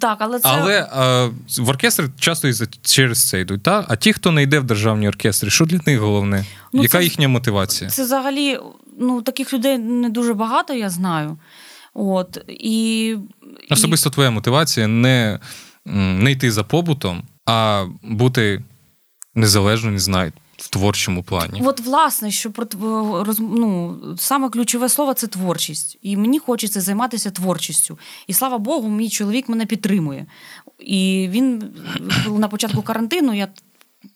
Так, 0.00 0.16
але 0.20 0.40
це 0.40 0.48
але 0.48 0.88
а, 0.92 1.28
в 1.58 1.68
оркестри 1.68 2.08
часто 2.18 2.48
і 2.48 2.52
через 2.82 3.28
це 3.28 3.40
йдуть. 3.40 3.62
Та? 3.62 3.84
А 3.88 3.96
ті, 3.96 4.12
хто 4.12 4.30
не 4.30 4.42
йде 4.42 4.58
в 4.58 4.64
державні 4.64 5.08
оркестри, 5.08 5.50
що 5.50 5.64
для 5.64 5.80
них 5.86 6.00
головне? 6.00 6.44
Ну, 6.72 6.82
Яка 6.82 6.98
це, 6.98 7.04
їхня 7.04 7.28
мотивація? 7.28 7.90
Це 7.90 8.04
взагалі 8.04 8.58
ну 8.98 9.22
таких 9.22 9.52
людей 9.52 9.78
не 9.78 10.10
дуже 10.10 10.34
багато, 10.34 10.74
я 10.74 10.90
знаю. 10.90 11.38
От 11.94 12.44
і 12.48 13.16
особисто 13.70 14.10
і... 14.10 14.12
твоя 14.12 14.30
мотивація 14.30 14.86
не, 14.86 15.40
не 15.84 16.30
йти 16.30 16.52
за 16.52 16.64
побутом, 16.64 17.22
а 17.46 17.84
бути 18.02 18.62
незалежно, 19.34 19.90
не 19.90 19.98
знаю, 19.98 20.32
в 20.62 20.68
творчому 20.68 21.22
плані. 21.22 21.62
От, 21.64 21.80
власне, 21.80 22.30
що 22.30 22.52
роз, 23.24 23.38
ну, 23.40 23.96
саме 24.18 24.50
ключове 24.50 24.88
слово 24.88 25.14
це 25.14 25.26
творчість. 25.26 25.98
І 26.02 26.16
мені 26.16 26.38
хочеться 26.38 26.80
займатися 26.80 27.30
творчістю. 27.30 27.98
І 28.26 28.32
слава 28.32 28.58
Богу, 28.58 28.88
мій 28.88 29.08
чоловік 29.08 29.48
мене 29.48 29.66
підтримує. 29.66 30.26
І 30.78 31.28
він 31.30 31.74
на 32.26 32.48
початку 32.48 32.82
карантину 32.82 33.34
я 33.34 33.48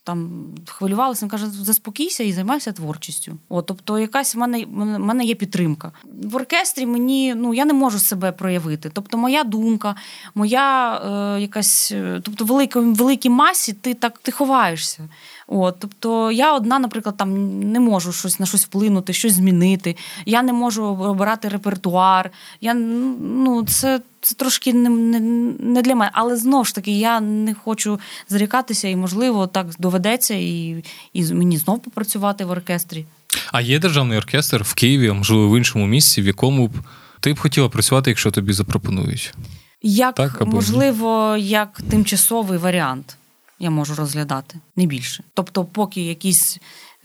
там 0.05 0.45
хвилювалася, 0.67 1.25
він 1.25 1.31
каже, 1.31 1.47
заспокійся 1.47 2.25
і 2.25 2.33
займайся 2.33 2.73
творчістю. 2.73 3.39
О, 3.49 3.63
тобто, 3.63 3.99
якась 3.99 4.35
в 4.35 4.39
мене 4.39 4.65
в 4.65 4.99
мене 4.99 5.25
є 5.25 5.35
підтримка. 5.35 5.93
В 6.23 6.37
оркестрі 6.37 6.87
мені 6.87 7.35
ну 7.35 7.55
я 7.55 7.65
не 7.65 7.73
можу 7.73 7.99
себе 7.99 8.33
проявити. 8.33 8.91
Тобто, 8.93 9.19
моя 9.19 9.45
думка, 9.45 9.95
моя 10.35 10.97
е, 11.37 11.41
якась, 11.41 11.93
е, 11.93 12.21
тобто, 12.25 12.45
велика, 12.45 12.81
великій 12.81 13.31
масі, 13.31 13.73
ти 13.73 13.95
так 13.95 14.19
ти 14.19 14.33
ховаєшся. 14.33 15.09
От, 15.49 15.77
Тобто 15.79 16.33
я 16.33 16.57
одна, 16.57 16.79
наприклад, 16.79 17.17
там 17.17 17.61
не 17.73 17.81
можу 17.81 18.13
щось 18.13 18.41
на 18.41 18.47
щось 18.47 18.65
вплинути, 18.65 19.13
щось 19.13 19.33
змінити. 19.33 19.97
Я 20.27 20.43
не 20.43 20.53
можу 20.53 20.85
обирати 20.85 21.49
репертуар. 21.49 22.31
Я, 22.61 22.75
ну, 22.75 23.65
Це 23.65 24.01
це 24.21 24.35
трошки 24.35 24.73
не, 24.73 24.89
не, 24.89 25.21
не 25.61 25.83
для 25.83 25.95
мене. 25.95 26.11
Але 26.15 26.37
знову 26.37 26.65
ж 26.65 26.75
таки, 26.75 26.99
я 26.99 27.21
не 27.21 27.55
хочу 27.55 28.01
зарікатися, 28.29 28.89
і, 28.89 28.97
можливо, 28.97 29.47
так 29.47 29.67
доведеться, 29.79 30.35
і, 30.35 30.85
і 31.13 31.35
мені 31.35 31.59
знов 31.59 31.83
попрацювати 31.83 32.45
в 32.45 32.51
оркестрі. 32.51 33.05
А 33.53 33.61
є 33.61 33.79
державний 33.79 34.19
оркестр 34.19 34.63
в 34.63 34.75
Києві, 34.75 35.13
можливо, 35.13 35.49
в 35.49 35.59
іншому 35.59 35.87
місці, 35.87 36.23
в 36.23 36.27
якому 36.27 36.69
б 36.69 36.73
ти 37.21 37.33
б 37.33 37.39
хотіла 37.39 37.69
працювати, 37.69 38.11
якщо 38.11 38.31
тобі 38.31 38.53
запропонують? 38.53 39.35
Як 39.83 40.15
так, 40.15 40.43
або 40.43 40.53
можливо, 40.53 41.37
як 41.39 41.81
тимчасовий 41.91 42.59
варіант 42.59 43.17
я 43.59 43.71
можу 43.71 43.95
розглядати, 43.95 44.59
не 44.77 44.87
більше. 44.87 45.25
Тобто, 45.35 45.65
поки 45.65 46.03
якийсь, 46.03 46.59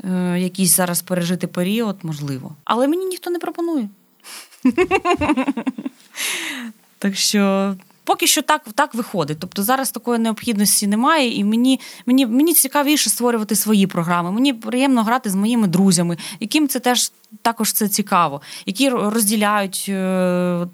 е, 0.04 0.40
якийсь 0.40 0.76
зараз 0.76 1.02
пережити 1.02 1.48
період, 1.48 1.98
можливо. 2.04 2.56
Але 2.64 2.88
мені 2.88 3.06
ніхто 3.06 3.30
не 3.30 3.40
пропонує. 3.40 3.90
Так 6.98 7.16
що 7.16 7.76
Поки 8.12 8.28
що 8.28 8.42
так 8.42 8.62
так 8.76 8.96
виходить. 8.96 9.38
Тобто 9.40 9.64
зараз 9.64 9.92
такої 9.92 10.20
необхідності 10.20 10.88
немає, 10.88 11.36
і 11.36 11.44
мені 11.44 11.80
мені, 12.06 12.26
мені 12.26 12.54
цікавіше 12.54 13.10
створювати 13.10 13.56
свої 13.56 13.88
програми. 13.88 14.32
Мені 14.32 14.54
приємно 14.54 15.04
грати 15.04 15.30
з 15.30 15.36
моїми 15.36 15.68
друзями, 15.68 16.18
яким 16.40 16.68
це 16.68 16.80
теж 16.80 17.12
також 17.42 17.74
це 17.74 17.88
цікаво, 17.88 18.42
які 18.66 18.90
розділяють 18.90 19.86
е, 19.90 20.68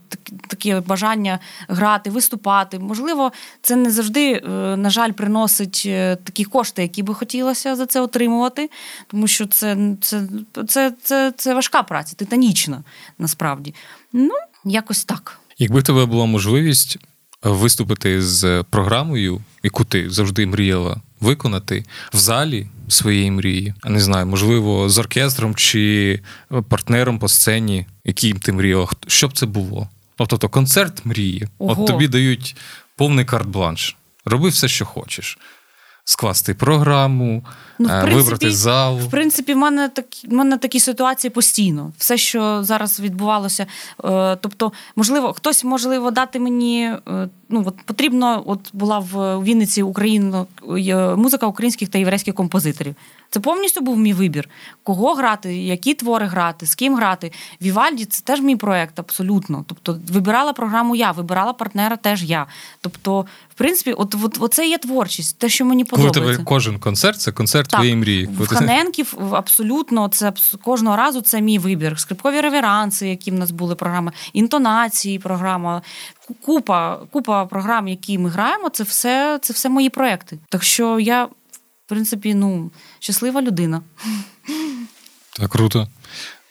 таке 0.47 0.79
бажання 0.79 1.39
грати, 1.67 2.09
виступати. 2.09 2.79
Можливо, 2.79 3.31
це 3.61 3.75
не 3.75 3.91
завжди, 3.91 4.31
е, 4.31 4.49
на 4.77 4.89
жаль, 4.89 5.11
приносить 5.11 5.83
е, 5.85 6.15
такі 6.15 6.43
кошти, 6.43 6.81
які 6.81 7.03
би 7.03 7.13
хотілося 7.13 7.75
за 7.75 7.85
це 7.85 8.01
отримувати, 8.01 8.69
тому 9.07 9.27
що 9.27 9.45
це, 9.45 9.77
це, 10.01 10.23
це, 10.67 10.93
це, 11.03 11.33
це 11.37 11.53
важка 11.53 11.83
праця, 11.83 12.15
титанічна 12.15 12.83
насправді. 13.19 13.73
Ну, 14.13 14.33
якось 14.65 15.05
так. 15.05 15.39
Якби 15.57 15.81
тебе 15.81 16.05
була 16.05 16.25
можливість 16.25 16.97
виступити 17.43 18.21
з 18.21 18.63
програмою, 18.69 19.41
яку 19.63 19.83
ти 19.83 20.09
завжди 20.09 20.45
мріяла 20.45 21.01
виконати 21.19 21.85
в 22.13 22.17
залі 22.17 22.67
своєї 22.87 23.31
мрії, 23.31 23.73
а 23.81 23.89
не 23.89 23.99
знаю, 23.99 24.25
можливо, 24.25 24.89
з 24.89 24.97
оркестром 24.97 25.55
чи 25.55 26.19
партнером 26.69 27.19
по 27.19 27.27
сцені, 27.27 27.85
яким 28.05 28.39
ти 28.39 28.51
мріяла, 28.51 28.87
що 29.07 29.27
б 29.27 29.37
це 29.37 29.45
було? 29.45 29.89
Тобто 30.15 30.49
концерт 30.49 31.05
мрії. 31.05 31.47
Ого. 31.57 31.81
От 31.81 31.87
тобі 31.87 32.07
дають 32.07 32.55
повний 32.95 33.25
карт-бланш. 33.25 33.95
Роби 34.25 34.49
все, 34.49 34.67
що 34.67 34.85
хочеш 34.85 35.37
скласти 36.07 36.53
програму, 36.53 37.45
ну, 37.79 37.87
в 37.87 37.91
е, 37.91 38.01
принципі, 38.01 38.23
вибрати 38.23 38.51
зал. 38.51 38.99
В 38.99 39.09
принципі, 39.09 39.53
в 39.53 39.57
мене 39.57 39.89
такі 39.89 40.27
в 40.27 40.33
мене 40.33 40.57
такі 40.57 40.79
ситуації 40.79 41.31
постійно. 41.31 41.91
Все, 41.97 42.17
що 42.17 42.63
зараз 42.63 42.99
відбувалося. 42.99 43.65
Е, 44.05 44.37
тобто, 44.41 44.71
можливо, 44.95 45.33
хтось 45.33 45.63
можливо 45.63 46.11
дати 46.11 46.39
мені. 46.39 46.93
Е, 47.47 47.53
ну 47.53 47.63
от 47.65 47.75
потрібно, 47.85 48.43
от 48.45 48.69
була 48.73 48.99
в 48.99 49.43
Вінниці 49.43 49.83
Україна 49.83 50.45
музика 51.17 51.47
українських 51.47 51.89
та 51.89 51.97
єврейських 51.97 52.33
композиторів. 52.33 52.95
Це 53.29 53.39
повністю 53.39 53.81
був 53.81 53.97
мій 53.97 54.13
вибір. 54.13 54.49
Кого 54.83 55.13
грати, 55.13 55.57
які 55.57 55.93
твори 55.93 56.25
грати, 56.25 56.65
з 56.65 56.75
ким 56.75 56.95
грати. 56.95 57.31
Вівальді 57.61 58.05
це 58.05 58.23
теж 58.23 58.41
мій 58.41 58.55
проект, 58.55 58.99
абсолютно. 58.99 59.65
Тобто, 59.67 59.99
вибирала 60.11 60.53
програму 60.53 60.95
я, 60.95 61.11
вибирала 61.11 61.53
партнера 61.53 61.95
теж 61.95 62.23
я. 62.23 62.45
Тобто, 62.81 63.25
в 63.49 63.53
принципі, 63.53 63.93
от, 63.93 64.15
от, 64.23 64.37
оце 64.39 64.67
є 64.67 64.77
творчість, 64.77 65.37
те, 65.37 65.49
що 65.49 65.65
мені 65.65 65.85
подобається. 65.85 66.19
Коли 66.19 66.33
тебе 66.33 66.43
кожен 66.45 66.79
концерт 66.79 67.21
це 67.21 67.31
концерт 67.31 67.69
так, 67.69 67.77
твоєї 67.79 67.95
мрії. 67.95 68.29
В 68.39 68.47
Ханенків 68.47 69.15
абсолютно 69.31 70.07
це 70.07 70.33
кожного 70.63 70.95
разу 70.95 71.21
це 71.21 71.41
мій 71.41 71.59
вибір. 71.59 71.99
Скрипкові 71.99 72.41
реверанси, 72.41 73.07
які 73.07 73.31
в 73.31 73.33
нас 73.33 73.51
були 73.51 73.75
програми, 73.75 74.11
інтонації, 74.33 75.19
програма. 75.19 75.81
Купа 76.41 76.95
купа 77.11 77.45
програм, 77.45 77.87
які 77.87 78.17
ми 78.17 78.29
граємо, 78.29 78.69
це 78.69 78.83
все 78.83 79.39
це 79.41 79.53
все 79.53 79.69
мої 79.69 79.89
проекти. 79.89 80.39
Так 80.49 80.63
що 80.63 80.99
я, 80.99 81.25
в 81.25 81.29
принципі, 81.87 82.33
ну, 82.33 82.71
щаслива 82.99 83.41
людина. 83.41 83.81
Так, 85.39 85.49
круто. 85.49 85.87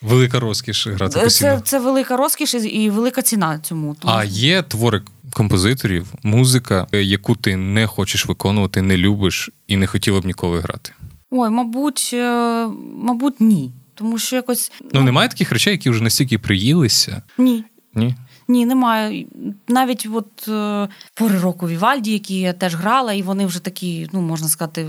Велика 0.02 0.40
розкіш 0.40 0.86
грати 0.86 1.20
постійно. 1.20 1.56
Це 1.56 1.60
це 1.64 1.78
велика 1.78 2.16
розкіш 2.16 2.54
і 2.54 2.90
велика 2.90 3.22
ціна 3.22 3.58
цьому. 3.58 3.96
Тому... 4.00 4.14
А 4.14 4.24
є 4.24 4.62
твори 4.62 5.02
композиторів, 5.32 6.06
музика, 6.22 6.86
яку 6.92 7.34
ти 7.36 7.56
не 7.56 7.86
хочеш 7.86 8.26
виконувати, 8.26 8.82
не 8.82 8.96
любиш 8.96 9.50
і 9.66 9.76
не 9.76 9.86
хотіла 9.86 10.20
б 10.20 10.24
ніколи 10.26 10.60
грати. 10.60 10.92
Ой, 11.30 11.50
мабуть, 11.50 12.10
е, 12.12 12.66
мабуть, 12.96 13.40
ні. 13.40 13.72
Тому 13.94 14.18
що 14.18 14.36
якось. 14.36 14.72
Ну, 14.92 15.02
немає 15.02 15.28
таких 15.28 15.52
речей, 15.52 15.72
які 15.72 15.90
вже 15.90 16.02
настільки 16.02 16.38
приїлися. 16.38 17.22
Ні. 17.38 17.64
Ні. 17.94 18.14
Ні, 18.48 18.66
немає. 18.66 19.26
Навіть 19.68 20.08
от 20.12 20.48
е, 20.48 20.88
пори 21.14 21.38
року 21.38 21.68
Вівальді, 21.68 22.12
які 22.12 22.40
я 22.40 22.52
теж 22.52 22.74
грала, 22.74 23.12
і 23.12 23.22
вони 23.22 23.46
вже 23.46 23.60
такі, 23.60 24.08
ну 24.12 24.20
можна 24.20 24.48
сказати, 24.48 24.86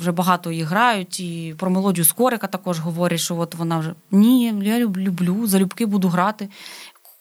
вже 0.00 0.12
багато 0.12 0.52
їх 0.52 0.66
грають. 0.66 1.20
І 1.20 1.54
про 1.58 1.70
мелодію 1.70 2.04
Скорика 2.04 2.46
також 2.46 2.78
говорять, 2.78 3.20
що 3.20 3.36
от 3.36 3.54
вона 3.54 3.78
вже 3.78 3.94
ні, 4.10 4.54
я 4.62 4.78
люблю, 4.78 5.46
залюбки 5.46 5.86
буду 5.86 6.08
грати. 6.08 6.48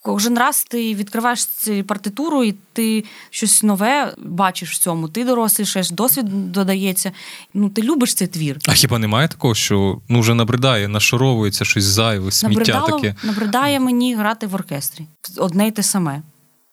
Кожен 0.02 0.38
раз 0.38 0.64
ти 0.64 0.96
відкриваєш 0.96 1.46
цю 1.46 1.84
партитуру, 1.84 2.44
і 2.44 2.56
ти 2.74 3.04
щось 3.30 3.64
нове 3.64 4.14
бачиш 4.18 4.72
в 4.72 4.78
цьому. 4.78 5.10
Ти 5.10 5.26
дорослішаєш, 5.26 5.92
досвід 5.92 6.52
додається. 6.52 7.12
Ну, 7.54 7.70
ти 7.70 7.82
любиш 7.82 8.14
цей 8.14 8.28
твір. 8.28 8.60
А 8.68 8.74
хіба 8.74 9.00
немає 9.00 9.28
такого, 9.28 9.56
що 9.56 10.02
ну 10.10 10.20
вже 10.20 10.34
набридає, 10.34 10.88
нашаровується 10.88 11.66
щось 11.66 11.84
зайве, 11.84 12.32
сміття 12.32 12.60
Набридало, 12.60 13.00
таке. 13.00 13.16
набридає 13.24 13.80
мені 13.80 14.16
грати 14.16 14.48
в 14.48 14.56
оркестрі. 14.56 15.06
Одне 15.38 15.68
й 15.68 15.72
те 15.72 15.84
саме. 15.84 16.22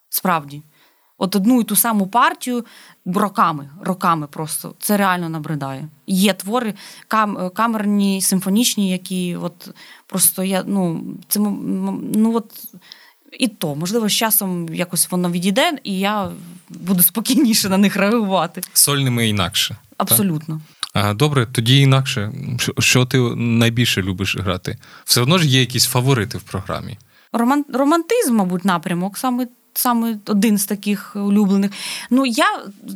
Справді. 0.08 0.62
От 1.18 1.36
одну 1.36 1.60
і 1.60 1.64
ту 1.64 1.76
саму 1.76 2.06
партію 2.06 2.64
роками, 3.06 3.70
роками 3.80 4.26
просто. 4.26 4.74
Це 4.78 4.96
реально 4.96 5.28
набридає. 5.28 5.88
Є 6.06 6.32
твори 6.32 6.74
кам, 7.08 7.50
камерні, 7.54 8.20
симфонічні, 8.20 8.90
які 8.90 9.36
от 9.36 9.70
просто 10.06 10.44
я, 10.44 10.64
ну, 10.66 11.04
це 11.28 11.40
ну 11.40 12.34
от. 12.34 12.52
І 13.32 13.48
то, 13.48 13.74
можливо, 13.74 14.08
з 14.08 14.12
часом 14.12 14.74
якось 14.74 15.10
воно 15.10 15.30
відійде, 15.30 15.78
і 15.84 15.98
я 15.98 16.30
буду 16.68 17.02
спокійніше 17.02 17.68
на 17.68 17.76
них 17.76 17.96
реагувати. 17.96 18.60
Сольними 18.72 19.28
інакше. 19.28 19.76
Абсолютно. 19.96 20.60
А, 20.94 21.14
добре, 21.14 21.46
тоді 21.46 21.80
інакше. 21.80 22.32
Що, 22.58 22.72
що 22.78 23.04
ти 23.04 23.18
найбільше 23.36 24.02
любиш 24.02 24.36
грати? 24.36 24.78
Все 25.04 25.20
одно 25.20 25.38
ж 25.38 25.46
є 25.46 25.60
якісь 25.60 25.86
фаворити 25.86 26.38
в 26.38 26.42
програмі. 26.42 26.98
Роман... 27.32 27.64
Романтизм, 27.72 28.34
мабуть, 28.34 28.64
напрямок, 28.64 29.18
саме, 29.18 29.46
саме 29.78 30.18
один 30.26 30.58
з 30.58 30.66
таких 30.66 31.16
улюблених. 31.16 31.70
Ну, 32.10 32.26
я 32.26 32.46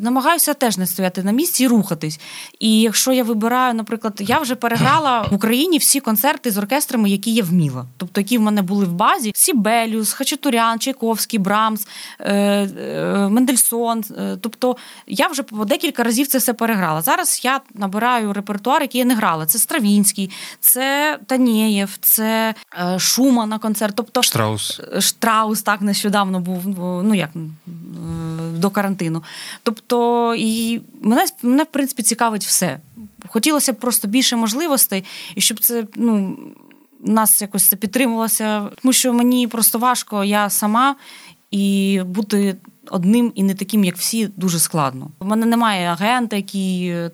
намагаюся 0.00 0.54
теж 0.54 0.78
не 0.78 0.86
стояти 0.86 1.22
на 1.22 1.32
місці 1.32 1.64
і 1.64 1.66
рухатись. 1.66 2.20
І 2.60 2.80
якщо 2.80 3.12
я 3.12 3.24
вибираю, 3.24 3.74
наприклад, 3.74 4.16
я 4.20 4.38
вже 4.38 4.54
переграла 4.54 5.22
в 5.22 5.34
Україні 5.34 5.78
всі 5.78 6.00
концерти 6.00 6.50
з 6.50 6.58
оркестрами, 6.58 7.10
які 7.10 7.34
я 7.34 7.42
вміла. 7.42 7.86
Тобто, 7.96 8.20
які 8.20 8.38
в 8.38 8.40
мене 8.40 8.62
були 8.62 8.84
в 8.84 8.92
базі: 8.92 9.32
Сібелюс, 9.34 10.12
Хачатурян, 10.12 10.78
Чайковський, 10.78 11.38
Брамс, 11.38 11.86
е, 12.20 12.34
е, 12.34 13.28
Мендельсон. 13.28 14.04
Е, 14.18 14.36
Тобто, 14.40 14.76
я 15.06 15.26
вже 15.26 15.42
по 15.42 15.64
декілька 15.64 16.02
разів 16.02 16.26
це 16.26 16.38
все 16.38 16.52
переграла. 16.52 17.02
Зараз 17.02 17.40
я 17.44 17.60
набираю 17.74 18.32
репертуар, 18.32 18.82
який 18.82 18.98
я 18.98 19.04
не 19.04 19.14
грала. 19.14 19.46
Це 19.46 19.58
Стравінський, 19.58 20.30
це 20.60 21.18
Танєєв, 21.26 21.98
це 22.00 22.54
Шума 22.98 23.46
на 23.46 23.58
концерт. 23.58 23.94
Тобто, 23.96 24.22
Штраус. 24.22 24.80
Штраус 24.98 25.62
так 25.62 25.80
нещодавно 25.80 26.40
був, 26.40 26.69
ну 26.78 27.14
як 27.14 27.30
е, 27.36 27.40
до 28.56 28.70
карантину. 28.70 29.22
Тобто, 29.62 30.34
і 30.38 30.80
мене, 31.02 31.26
мене 31.42 31.62
в 31.62 31.66
принципі 31.66 32.02
цікавить 32.02 32.44
все. 32.44 32.80
Хотілося 33.28 33.72
б 33.72 33.76
просто 33.76 34.08
більше 34.08 34.36
можливостей, 34.36 35.04
і 35.34 35.40
щоб 35.40 35.60
це 35.60 35.84
ну, 35.94 36.38
нас 37.00 37.42
якось 37.42 37.68
це 37.68 37.76
підтримувалося. 37.76 38.68
Тому 38.82 38.92
що 38.92 39.12
мені 39.12 39.48
просто 39.48 39.78
важко, 39.78 40.24
я 40.24 40.50
сама 40.50 40.96
і 41.50 42.00
бути. 42.06 42.56
Одним 42.90 43.32
і 43.34 43.42
не 43.42 43.54
таким, 43.54 43.84
як 43.84 43.96
всі, 43.96 44.26
дуже 44.26 44.58
складно. 44.58 45.10
У 45.18 45.24
мене 45.24 45.46
немає 45.46 45.88
агента, 45.88 46.36
який 46.36 46.88
е, 46.88 47.10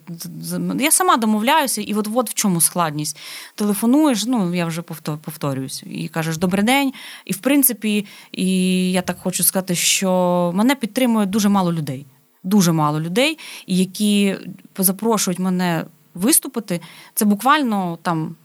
я 0.81 0.90
сама 0.90 1.16
домовляюся, 1.16 1.83
і 1.83 1.94
от, 1.94 2.09
от 2.14 2.31
в 2.31 2.35
чому 2.35 2.61
складність. 2.61 3.18
Телефонуєш, 3.55 4.24
ну 4.26 4.55
я 4.55 4.66
вже 4.66 4.83
повто- 4.83 5.18
повторююсь, 5.18 5.83
і 5.87 6.09
кажеш 6.09 6.37
добрий 6.38 6.64
день. 6.64 6.92
І 7.24 7.33
в 7.33 7.38
принципі, 7.38 8.07
і 8.33 8.46
я 8.92 9.02
так 9.02 9.18
хочу 9.22 9.44
сказати, 9.44 9.74
що 9.74 10.52
мене 10.55 10.74
підтримує 10.74 11.26
дуже 11.26 11.48
мало 11.48 11.72
людей. 11.72 12.07
Дуже 12.44 12.72
мало 12.72 13.00
людей, 13.00 13.38
які 13.66 14.37
запрошують 14.79 15.38
мене 15.38 15.85
виступити. 16.14 16.81
Це 17.14 17.24
буквально 17.24 17.98
там 18.02 18.37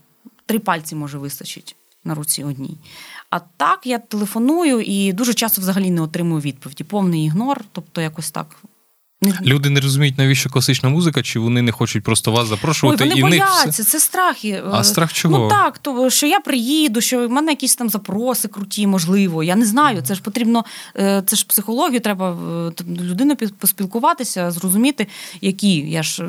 три 0.46 0.60
пальці 0.60 0.96
може 0.96 1.18
вистачить 1.18 1.76
на 2.04 2.16
руці 2.16 2.44
одній. 2.44 2.78
А 3.32 3.40
так 3.40 3.88
я 3.88 4.00
телефоную 4.00 4.82
і 4.82 5.14
дуже 5.14 5.34
часто 5.34 5.62
взагалі 5.62 5.90
не 5.92 6.02
отримую 6.02 6.42
відповіді. 6.42 6.84
Повний 6.84 7.26
ігнор, 7.26 7.62
тобто 7.72 8.02
якось 8.02 8.32
так. 8.32 8.64
Люди 9.46 9.70
не 9.70 9.80
розуміють, 9.80 10.18
навіщо 10.18 10.50
класична 10.50 10.90
музика, 10.90 11.24
чи 11.24 11.40
вони 11.40 11.62
не 11.62 11.72
хочуть 11.72 12.04
просто 12.04 12.32
вас 12.32 12.44
Ой, 12.44 12.48
запрошувати, 12.50 13.04
вони 13.04 13.20
і 13.20 13.24
них 13.24 13.30
бояться, 13.30 13.70
все. 13.70 13.84
це 13.84 14.00
страхи. 14.00 14.64
А 14.72 14.80
Е, 14.80 14.84
страх 14.84 15.14
чого? 15.14 15.38
Ну 15.38 15.50
так, 15.50 15.78
то 15.78 16.10
що 16.10 16.28
я 16.28 16.40
приїду, 16.40 17.02
що 17.02 17.28
в 17.28 17.32
мене 17.32 17.52
якісь 17.52 17.76
там 17.76 17.90
запроси 17.90 18.48
круті, 18.48 18.88
можливо. 18.88 19.44
Я 19.44 19.56
не 19.56 19.66
знаю. 19.66 20.02
Це 20.02 20.16
ж 20.16 20.22
потрібно, 20.22 20.66
е, 20.98 21.24
це 21.26 21.36
ж 21.36 21.46
психологію, 21.46 22.00
треба 22.00 22.32
е, 22.32 22.84
людину 23.02 23.34
пі- 23.34 23.54
поспілкуватися, 23.54 24.52
зрозуміти, 24.52 25.08
які. 25.42 25.76
Я 25.78 26.04
ж 26.04 26.24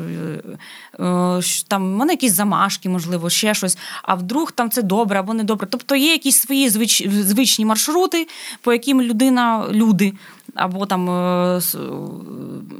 там 1.67 1.93
в 1.93 1.97
мене 1.97 2.13
якісь 2.13 2.33
замашки, 2.33 2.89
можливо, 2.89 3.29
ще 3.29 3.53
щось. 3.53 3.77
А 4.03 4.15
вдруг 4.15 4.51
там 4.51 4.69
це 4.69 4.81
добре 4.81 5.19
або 5.19 5.33
не 5.33 5.43
добре. 5.43 5.67
Тобто 5.71 5.95
є 5.95 6.11
якісь 6.11 6.37
свої 6.37 6.69
звич, 6.69 7.07
звичні 7.07 7.65
маршрути, 7.65 8.27
по 8.61 8.73
яким 8.73 9.01
людина, 9.01 9.65
люди. 9.71 10.13
Або 10.55 10.85
там 10.85 11.09
е, 11.09 11.59
е, 11.75 11.79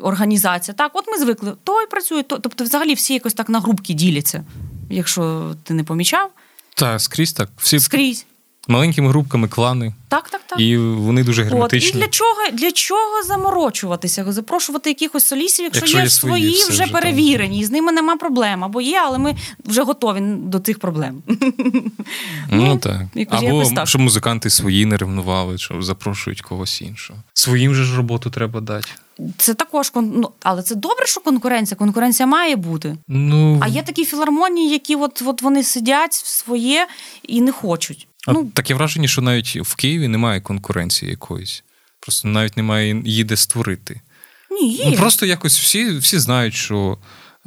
організація. 0.02 0.76
Так, 0.76 0.92
от 0.94 1.08
ми 1.08 1.18
звикли, 1.18 1.54
той 1.64 1.88
працює, 1.88 2.24
то. 2.24 2.38
Тобто, 2.38 2.64
взагалі 2.64 2.94
всі 2.94 3.14
якось 3.14 3.34
так 3.34 3.50
на 3.50 3.60
групки 3.60 3.94
діляться, 3.94 4.44
якщо 4.90 5.56
ти 5.64 5.74
не 5.74 5.84
помічав, 5.84 6.32
Та 6.76 7.00
скрізь 7.00 7.34
так. 7.34 7.50
Всі 7.58 7.80
скрізь. 7.80 8.26
Маленькими 8.68 9.10
групками 9.10 9.48
клани, 9.48 9.94
Так, 10.08 10.30
так, 10.30 10.42
так. 10.48 10.60
і 10.60 10.78
вони 10.78 11.24
дуже 11.24 11.50
От, 11.52 11.74
і 11.74 11.92
для 11.92 12.08
чого, 12.08 12.36
для 12.54 12.72
чого 12.72 13.24
заморочуватися, 13.28 14.26
запрошувати 14.32 14.90
якихось 14.90 15.26
солістів, 15.26 15.66
якщо, 15.66 15.80
Якщо 15.80 15.98
є 15.98 16.04
є 16.04 16.10
свої, 16.10 16.42
свої, 16.44 16.56
вже 16.64 16.70
вже 16.72 16.80
там. 16.84 16.90
перевірені, 16.90 17.60
і 17.60 17.64
з 17.66 17.72
ними 17.72 17.92
нема 17.92 18.16
проблем, 18.16 18.64
або 18.64 18.82
є, 18.82 19.02
але 19.06 19.18
ми 19.18 19.36
вже 19.66 19.84
готові 19.84 20.20
до 20.38 20.60
цих 20.60 20.80
проблем. 20.80 21.24
Ну, 22.52 22.64
Ну, 22.66 22.78
так. 22.78 23.02
якось- 23.16 23.44
Або 23.44 23.66
так. 23.76 23.88
щоб 23.88 24.02
музиканти 24.02 24.50
свої 24.50 24.86
не 24.86 24.98
ревнували, 24.98 25.58
що 25.58 25.82
запрошують 25.82 26.42
когось 26.42 26.82
іншого. 26.82 27.20
Своїм 27.34 27.76
же 27.76 27.84
ж 27.84 27.98
роботу 27.98 28.30
треба 28.30 28.62
дати. 28.62 28.88
Це 29.38 29.54
також 29.54 29.92
ну, 29.96 30.30
але 30.44 30.62
це 30.64 30.76
добре, 30.76 31.06
що 31.06 31.22
конкуренція. 31.22 31.78
Конкуренція 31.78 32.28
має 32.28 32.56
бути. 32.56 32.98
Ну, 33.08 33.60
А 33.62 33.68
є 33.68 33.82
такі 33.82 34.06
філармонії, 34.06 34.70
які 34.72 34.96
от, 34.96 35.24
от 35.26 35.42
вони 35.42 35.64
сидять 35.64 36.12
в 36.16 36.28
своє 36.28 36.88
і 37.24 37.42
не 37.42 37.52
хочуть. 37.52 38.08
Ну, 38.28 38.52
таке 38.54 38.74
враження, 38.74 39.08
що 39.08 39.22
навіть 39.22 39.60
в 39.62 39.76
Києві 39.76 40.08
немає 40.08 40.42
конкуренції 40.42 41.12
якоїсь. 41.12 41.64
Просто 42.00 42.28
навіть 42.28 42.58
немає 42.58 43.02
її 43.06 43.24
де 43.24 43.36
створити. 43.36 44.02
ні, 44.52 44.74
є. 44.74 44.86
Ну, 44.90 44.96
просто 44.96 45.26
якось 45.26 45.60
всі, 45.60 45.98
всі 45.98 46.20
знають, 46.20 46.54
що 46.54 46.98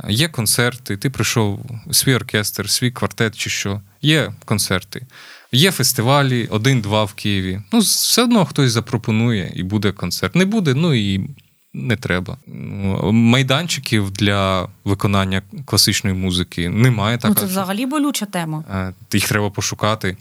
є 0.09 0.29
концерти, 0.29 0.97
ти 0.97 1.11
прийшов 1.11 1.61
свій 1.91 2.15
оркестр, 2.15 2.71
свій 2.71 2.91
квартет 2.91 3.37
чи 3.37 3.51
що. 3.51 3.81
Є 4.03 4.33
концерти. 4.45 5.07
Є 5.53 5.71
фестивалі, 5.71 6.49
один-два 6.51 7.05
в 7.05 7.13
Києві. 7.13 7.63
Ну, 7.73 7.79
все 7.79 8.23
одно 8.23 8.45
хтось 8.45 8.73
запропонує 8.73 9.53
і 9.55 9.63
буде 9.63 9.93
концерт. 9.93 10.35
Не 10.35 10.45
буде, 10.45 10.75
ну 10.75 10.95
і 10.95 11.31
не 11.75 11.97
треба. 11.97 12.37
Ну, 12.47 13.13
Майданчиків 13.13 14.11
для 14.11 14.69
виконання 14.85 15.43
класичної 15.65 16.17
музики 16.17 16.69
немає. 16.69 17.19
ну, 17.25 17.35
це 17.35 17.47
взагалі 17.47 17.87
болюча 17.87 18.27
тема. 18.27 18.65
Е, 18.71 18.93
їх 19.13 19.29
треба 19.29 19.51
пошукати. 19.51 20.17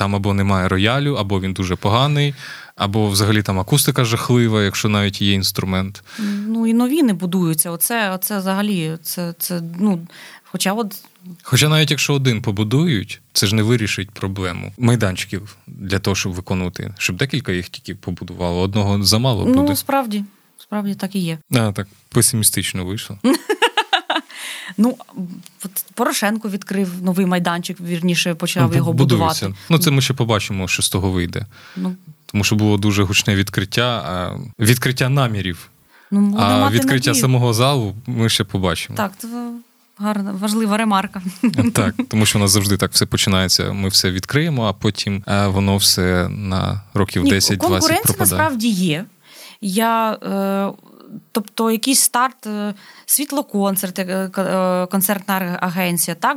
Там 0.00 0.16
або 0.16 0.34
немає 0.34 0.68
роялю, 0.68 1.14
або 1.14 1.40
він 1.40 1.52
дуже 1.52 1.76
поганий, 1.76 2.34
або 2.76 3.08
взагалі 3.08 3.42
там 3.42 3.60
акустика 3.60 4.04
жахлива, 4.04 4.62
якщо 4.62 4.88
навіть 4.88 5.22
є 5.22 5.32
інструмент. 5.32 6.02
Ну 6.46 6.66
і 6.66 6.72
нові 6.72 7.02
не 7.02 7.12
будуються. 7.12 7.70
Оце, 7.70 8.10
оце 8.10 8.38
взагалі, 8.38 8.98
це, 9.02 9.34
це 9.38 9.62
ну. 9.80 10.00
Хоча 10.44 10.72
от 10.72 11.02
Хоча 11.42 11.68
навіть 11.68 11.90
якщо 11.90 12.14
один 12.14 12.42
побудують, 12.42 13.20
це 13.32 13.46
ж 13.46 13.54
не 13.54 13.62
вирішить 13.62 14.10
проблему 14.10 14.72
майданчиків 14.78 15.56
для 15.66 15.98
того, 15.98 16.14
щоб 16.14 16.32
виконувати, 16.32 16.94
щоб 16.98 17.16
декілька 17.16 17.52
їх 17.52 17.68
тільки 17.68 17.94
побудувало, 17.94 18.60
одного 18.60 19.02
замало 19.02 19.44
буде. 19.44 19.56
ну 19.56 19.76
справді, 19.76 20.24
справді 20.58 20.94
так 20.94 21.14
і 21.14 21.18
є. 21.18 21.38
А, 21.52 21.72
так 21.72 21.88
песимістично 22.08 22.84
вийшло. 22.84 23.18
Ну 24.78 24.96
от 25.64 25.84
Порошенко 25.94 26.48
відкрив 26.48 27.02
новий 27.02 27.26
майданчик, 27.26 27.80
вірніше 27.80 28.34
почав 28.34 28.74
його 28.76 28.92
будується. 28.92 29.44
будувати. 29.46 29.60
Ну, 29.70 29.78
це 29.78 29.90
ми 29.90 30.00
ще 30.02 30.14
побачимо, 30.14 30.68
що 30.68 30.82
з 30.82 30.88
того 30.88 31.10
вийде. 31.10 31.46
Ну, 31.76 31.96
Тому 32.26 32.44
що 32.44 32.56
було 32.56 32.76
дуже 32.76 33.02
гучне 33.02 33.34
відкриття, 33.34 34.36
відкриття 34.58 35.08
намірів. 35.08 35.68
ну 36.10 36.36
А 36.40 36.70
відкриття 36.70 37.10
надію. 37.10 37.14
самого 37.22 37.54
залу 37.54 37.94
ми 38.06 38.28
ще 38.28 38.44
побачимо. 38.44 38.96
Так, 38.96 39.12
це 39.18 39.28
гарна, 39.98 40.32
важлива 40.32 40.76
ремарка. 40.76 41.22
Так, 41.74 41.94
тому 42.08 42.26
що 42.26 42.38
у 42.38 42.42
нас 42.42 42.50
завжди 42.50 42.76
так 42.76 42.92
все 42.92 43.06
починається. 43.06 43.72
Ми 43.72 43.88
все 43.88 44.10
відкриємо, 44.10 44.64
а 44.66 44.72
потім 44.72 45.24
воно 45.46 45.76
все 45.76 46.28
на 46.28 46.82
років 46.94 47.24
10-20 47.24 47.56
конкуренція 47.56 48.16
насправді 48.18 48.68
є. 48.68 49.04
Я 49.60 50.12
е, 50.12 50.72
тобто, 51.32 51.70
якийсь 51.70 52.00
старт, 52.00 52.46
е, 52.46 52.74
світлоконцерт, 53.06 53.98
е, 53.98 54.30
е, 54.38 54.86
концертна 54.86 55.58
агенція. 55.60 56.14
Так, 56.14 56.36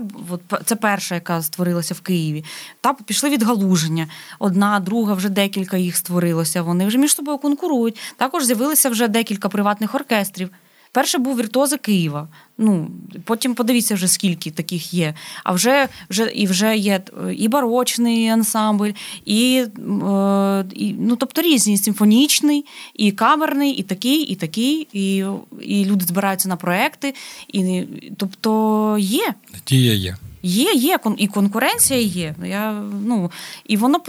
це 0.65 0.75
перша, 0.75 1.15
яка 1.15 1.41
створилася 1.41 1.93
в 1.93 2.01
Києві. 2.01 2.43
Та 2.81 2.93
пішли 2.93 3.29
відгалуження. 3.29 4.07
Одна, 4.39 4.79
друга, 4.79 5.13
вже 5.13 5.29
декілька 5.29 5.77
їх 5.77 5.97
створилося. 5.97 6.61
Вони 6.61 6.87
вже 6.87 6.97
між 6.97 7.15
собою 7.15 7.37
конкурують. 7.37 7.99
Також 8.17 8.43
з'явилися 8.45 8.89
вже 8.89 9.07
декілька 9.07 9.49
приватних 9.49 9.95
оркестрів. 9.95 10.49
Перший 10.93 11.19
був 11.19 11.37
віртуози 11.37 11.77
Києва. 11.77 12.27
Ну 12.57 12.91
потім 13.23 13.55
подивіться 13.55 13.95
вже 13.95 14.07
скільки 14.07 14.51
таких 14.51 14.93
є. 14.93 15.13
А 15.43 15.51
вже 15.51 15.87
вже 16.09 16.25
і 16.25 16.47
вже 16.47 16.77
є 16.77 17.01
і 17.37 17.47
барочний 17.47 18.27
ансамбль, 18.27 18.91
і, 19.25 19.65
е, 20.03 20.65
і 20.73 20.95
ну 20.99 21.15
тобто 21.15 21.41
різні 21.41 21.77
симфонічний, 21.77 22.65
і 22.93 23.11
камерний, 23.11 23.71
і 23.71 23.83
такий, 23.83 24.21
і 24.21 24.35
такий, 24.35 24.87
і 24.93 25.25
і 25.61 25.85
люди 25.85 26.05
збираються 26.05 26.49
на 26.49 26.55
проекти. 26.55 27.13
І 27.47 27.83
тобто 28.17 28.97
є. 28.99 29.33
Дія 29.67 29.93
є. 29.93 30.17
Є, 30.43 30.73
є 30.73 30.99
і 31.17 31.27
конкуренція 31.27 31.99
є. 31.99 32.35
Я, 32.45 32.71
ну, 33.05 33.31
І 33.65 33.77
воно 33.77 34.01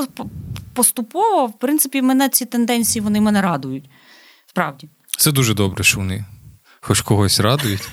поступово, 0.72 1.46
в 1.46 1.58
принципі, 1.58 2.02
мене 2.02 2.28
ці 2.28 2.44
тенденції 2.44 3.02
вони 3.02 3.20
мене 3.20 3.42
радують. 3.42 3.84
Справді. 4.46 4.88
Це 5.18 5.32
дуже 5.32 5.54
добре, 5.54 5.84
що 5.84 5.98
вони 5.98 6.24
хоч 6.84 7.00
когось 7.00 7.40
радують. 7.40 7.88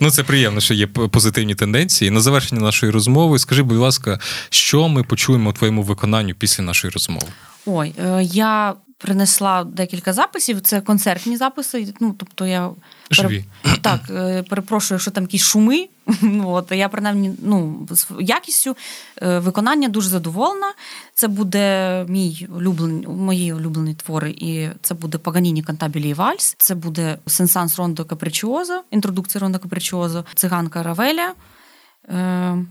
Ну, 0.00 0.10
це 0.10 0.22
приємно, 0.22 0.60
що 0.60 0.74
є 0.74 0.86
позитивні 0.86 1.54
тенденції. 1.54 2.10
На 2.10 2.20
завершення 2.20 2.60
нашої 2.60 2.92
розмови, 2.92 3.38
скажи, 3.38 3.62
будь 3.62 3.76
ласка, 3.76 4.20
що 4.50 4.88
ми 4.88 5.02
почуємо 5.02 5.50
у 5.50 5.52
твоєму 5.52 5.82
виконанню 5.82 6.34
після 6.34 6.64
нашої 6.64 6.92
розмови? 6.92 7.26
Ой, 7.66 7.94
е, 7.98 8.22
я 8.22 8.74
принесла 9.04 9.64
декілька 9.64 10.12
записів. 10.12 10.60
Це 10.60 10.80
концертні 10.80 11.36
записи. 11.36 11.94
Ну, 12.00 12.14
тобто 12.18 12.46
я 12.46 12.70
Живі. 13.10 13.44
Так, 13.80 14.00
е, 14.10 14.42
перепрошую, 14.42 15.00
що 15.00 15.10
там 15.10 15.24
якісь 15.24 15.42
шуми. 15.42 15.88
От, 16.44 16.72
Я 16.72 16.88
принаймні 16.88 17.34
ну, 17.42 17.88
з 17.90 18.06
якістю 18.20 18.76
е, 19.22 19.38
виконання 19.38 19.88
дуже 19.88 20.08
задоволена. 20.08 20.72
Це 21.14 21.28
буде 21.28 22.04
мій 22.08 22.48
улюблений, 22.56 23.06
мої 23.06 23.52
улюблені 23.52 23.94
твори, 23.94 24.30
і 24.30 24.68
це 24.82 24.94
буде 24.94 25.18
Паганіні 25.18 25.62
Кантабілі 25.62 26.08
і 26.08 26.14
Вальс, 26.14 26.54
це 26.58 26.74
буде 26.74 27.18
Сенсанс 27.26 27.76
Рондо 27.78 28.04
Капричіозо, 28.04 28.82
інтродукція 28.90 29.42
Рондо 29.42 29.58
Капричіозо, 29.58 30.24
Циганка 30.34 30.82
Равеля. 30.82 31.34
Е, 32.08 32.64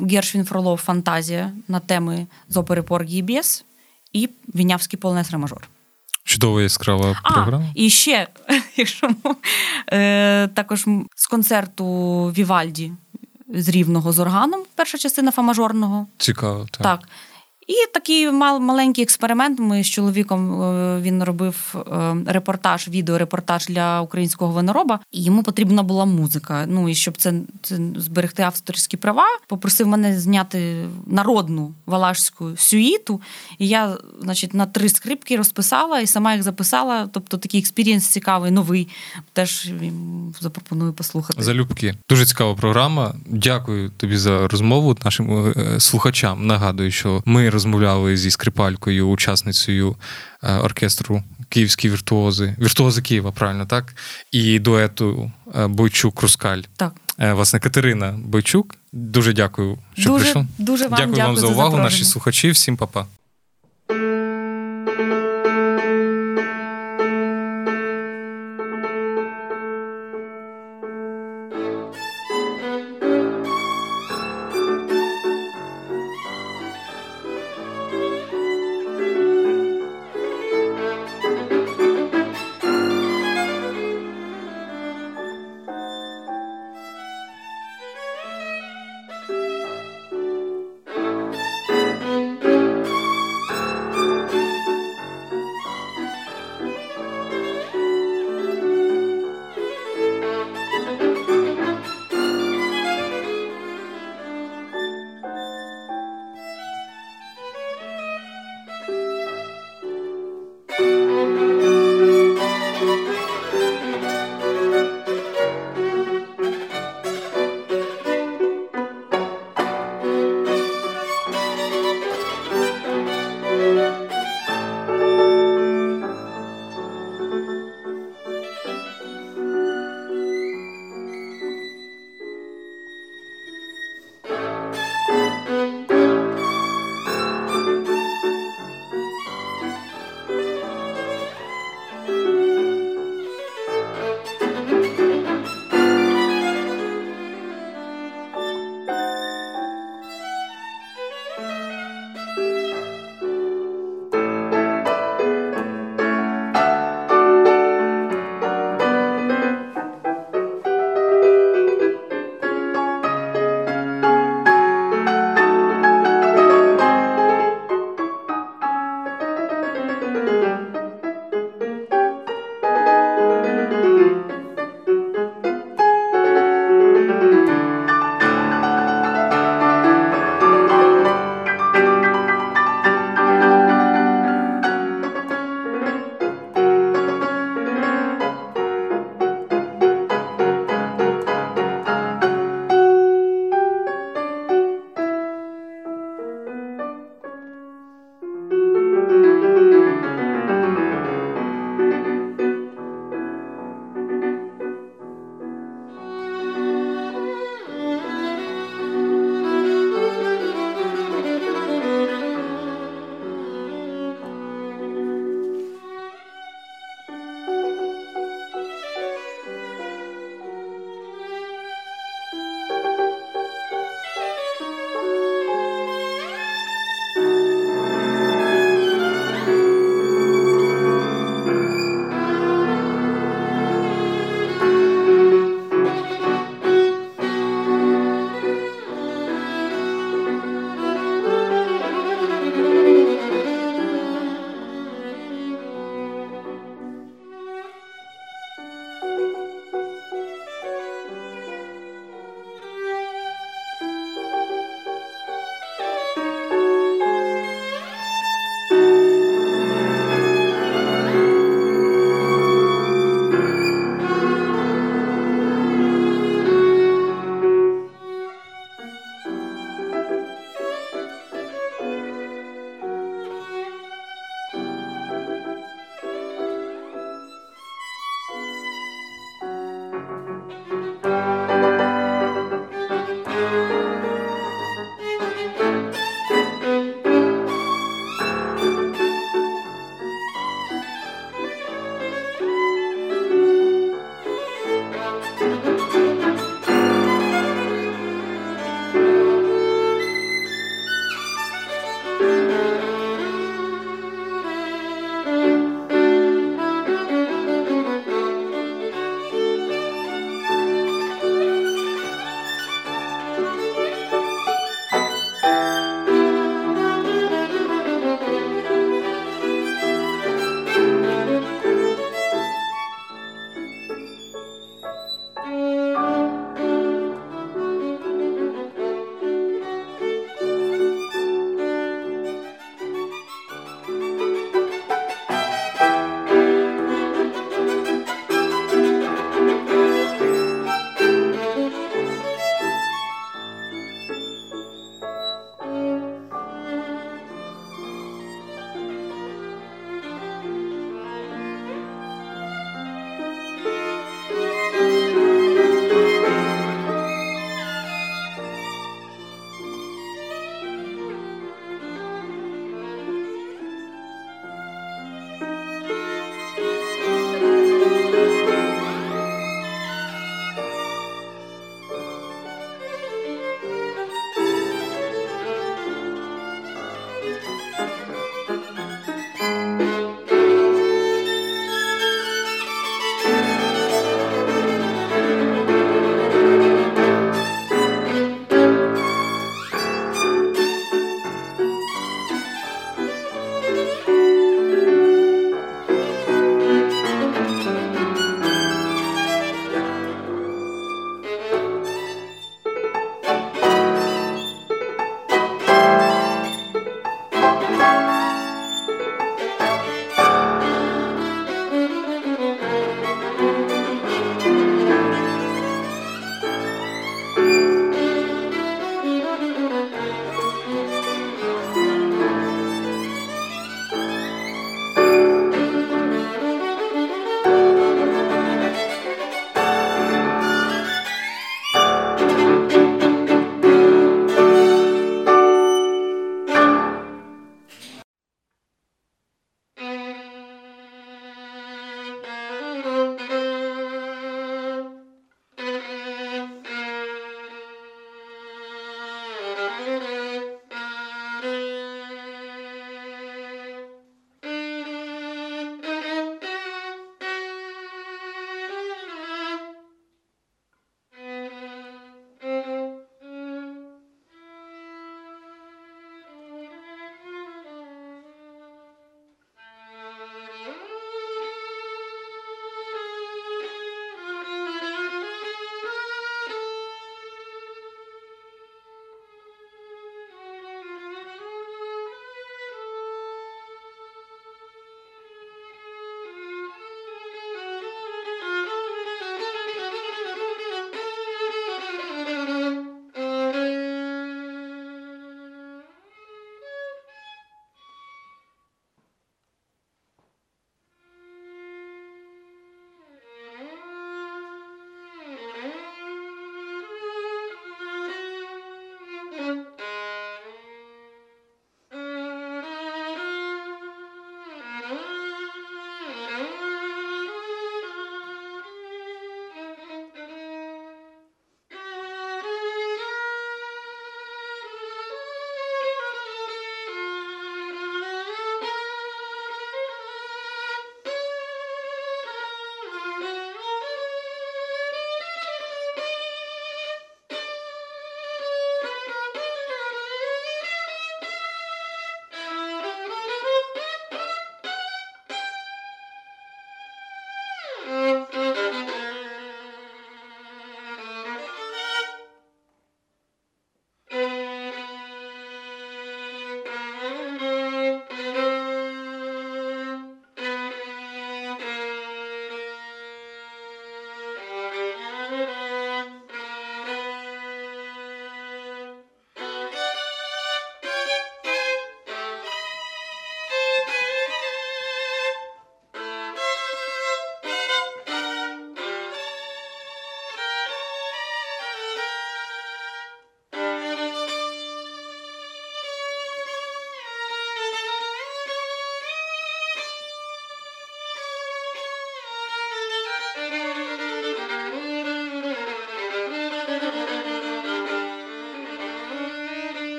Гершвін 0.00 0.44
Фролов 0.44 0.78
Фантазія 0.78 1.52
на 1.68 1.80
теми 1.80 2.26
з 2.48 2.56
опери 2.56 2.82
Поргі 2.82 3.22
Біс 3.22 3.64
і 4.12 4.28
Вінявський 4.54 4.98
полонез 4.98 5.30
Ремажор. 5.30 5.68
Чудова 6.24 6.62
яскрава 6.62 7.20
програма. 7.24 7.64
А, 7.68 7.72
І 7.74 7.90
ще, 7.90 8.28
якщо 8.76 9.10
е, 9.92 10.48
також 10.48 10.84
з 11.16 11.26
концерту 11.26 11.84
Вівальді 12.26 12.92
з 13.54 13.68
рівного 13.68 14.12
з 14.12 14.18
органом, 14.18 14.62
перша 14.74 14.98
частина 14.98 15.30
фа-мажорного. 15.30 16.06
Цікаво, 16.18 16.66
так. 16.70 16.82
Так. 16.82 17.08
І 17.66 17.92
такий 17.94 18.30
мал, 18.30 18.60
маленький 18.60 19.04
експеримент. 19.04 19.58
Ми 19.58 19.84
з 19.84 19.86
чоловіком 19.86 20.62
е, 20.62 21.00
він 21.00 21.24
робив 21.24 21.74
е, 21.92 22.16
репортаж, 22.26 22.88
відеорепортаж 22.88 23.66
для 23.66 24.00
українського 24.00 24.52
винороба, 24.52 25.00
і 25.12 25.24
йому 25.24 25.42
потрібна 25.42 25.82
була 25.82 26.04
музика. 26.04 26.64
Ну 26.68 26.88
і 26.88 26.94
щоб 26.94 27.16
це, 27.16 27.34
це 27.62 27.78
зберегти 27.96 28.42
авторські 28.42 28.96
права, 28.96 29.24
попросив 29.48 29.86
мене 29.86 30.20
зняти 30.20 30.88
народну 31.06 31.74
валашську 31.86 32.50
сюїту. 32.56 33.20
І 33.58 33.68
я, 33.68 33.98
значить, 34.22 34.54
на 34.54 34.66
три 34.66 34.88
скрипки 34.88 35.36
розписала 35.36 36.00
і 36.00 36.06
сама 36.06 36.34
їх 36.34 36.42
записала. 36.42 37.08
Тобто 37.12 37.36
такий 37.36 37.60
experience 37.60 38.06
цікавий, 38.06 38.50
новий. 38.50 38.88
Теж 39.32 39.70
запропоную 40.40 40.92
послухати. 40.92 41.42
Залюбки. 41.42 41.94
Дуже 42.08 42.26
цікава 42.26 42.54
програма. 42.54 43.14
Дякую 43.26 43.90
тобі 43.90 44.16
за 44.16 44.48
розмову. 44.48 44.96
Нашим 45.04 45.52
е, 45.56 45.80
слухачам 45.80 46.46
нагадую, 46.46 46.90
що 46.90 47.22
ми 47.24 47.50
розмовляли 47.60 48.16
зі 48.16 48.30
скрипалькою, 48.30 49.08
учасницею 49.08 49.96
е, 50.42 50.54
оркестру 50.54 51.22
Київські 51.48 51.90
віртуози, 51.90 52.56
віртуози 52.58 53.02
Києва, 53.02 53.32
правильно 53.32 53.66
так? 53.66 53.94
І 54.32 54.58
дуету 54.58 55.32
е, 55.54 55.66
Бойчук 55.66 56.22
Рускаль. 56.22 56.62
Так. 56.76 56.92
Е, 57.18 57.32
власне, 57.32 57.60
Катерина 57.60 58.18
Бойчук. 58.24 58.74
Дуже 58.92 59.32
дякую, 59.32 59.78
що 59.94 60.10
дуже, 60.10 60.24
прийшов. 60.24 60.46
Дуже 60.58 60.84
вам 60.84 60.90
дякую, 60.90 61.16
дякую 61.16 61.26
вам 61.26 61.36
за 61.36 61.46
увагу, 61.46 61.76
наші 61.76 62.04
слухачі. 62.04 62.50
Всім 62.50 62.76
па-па. 62.76 63.06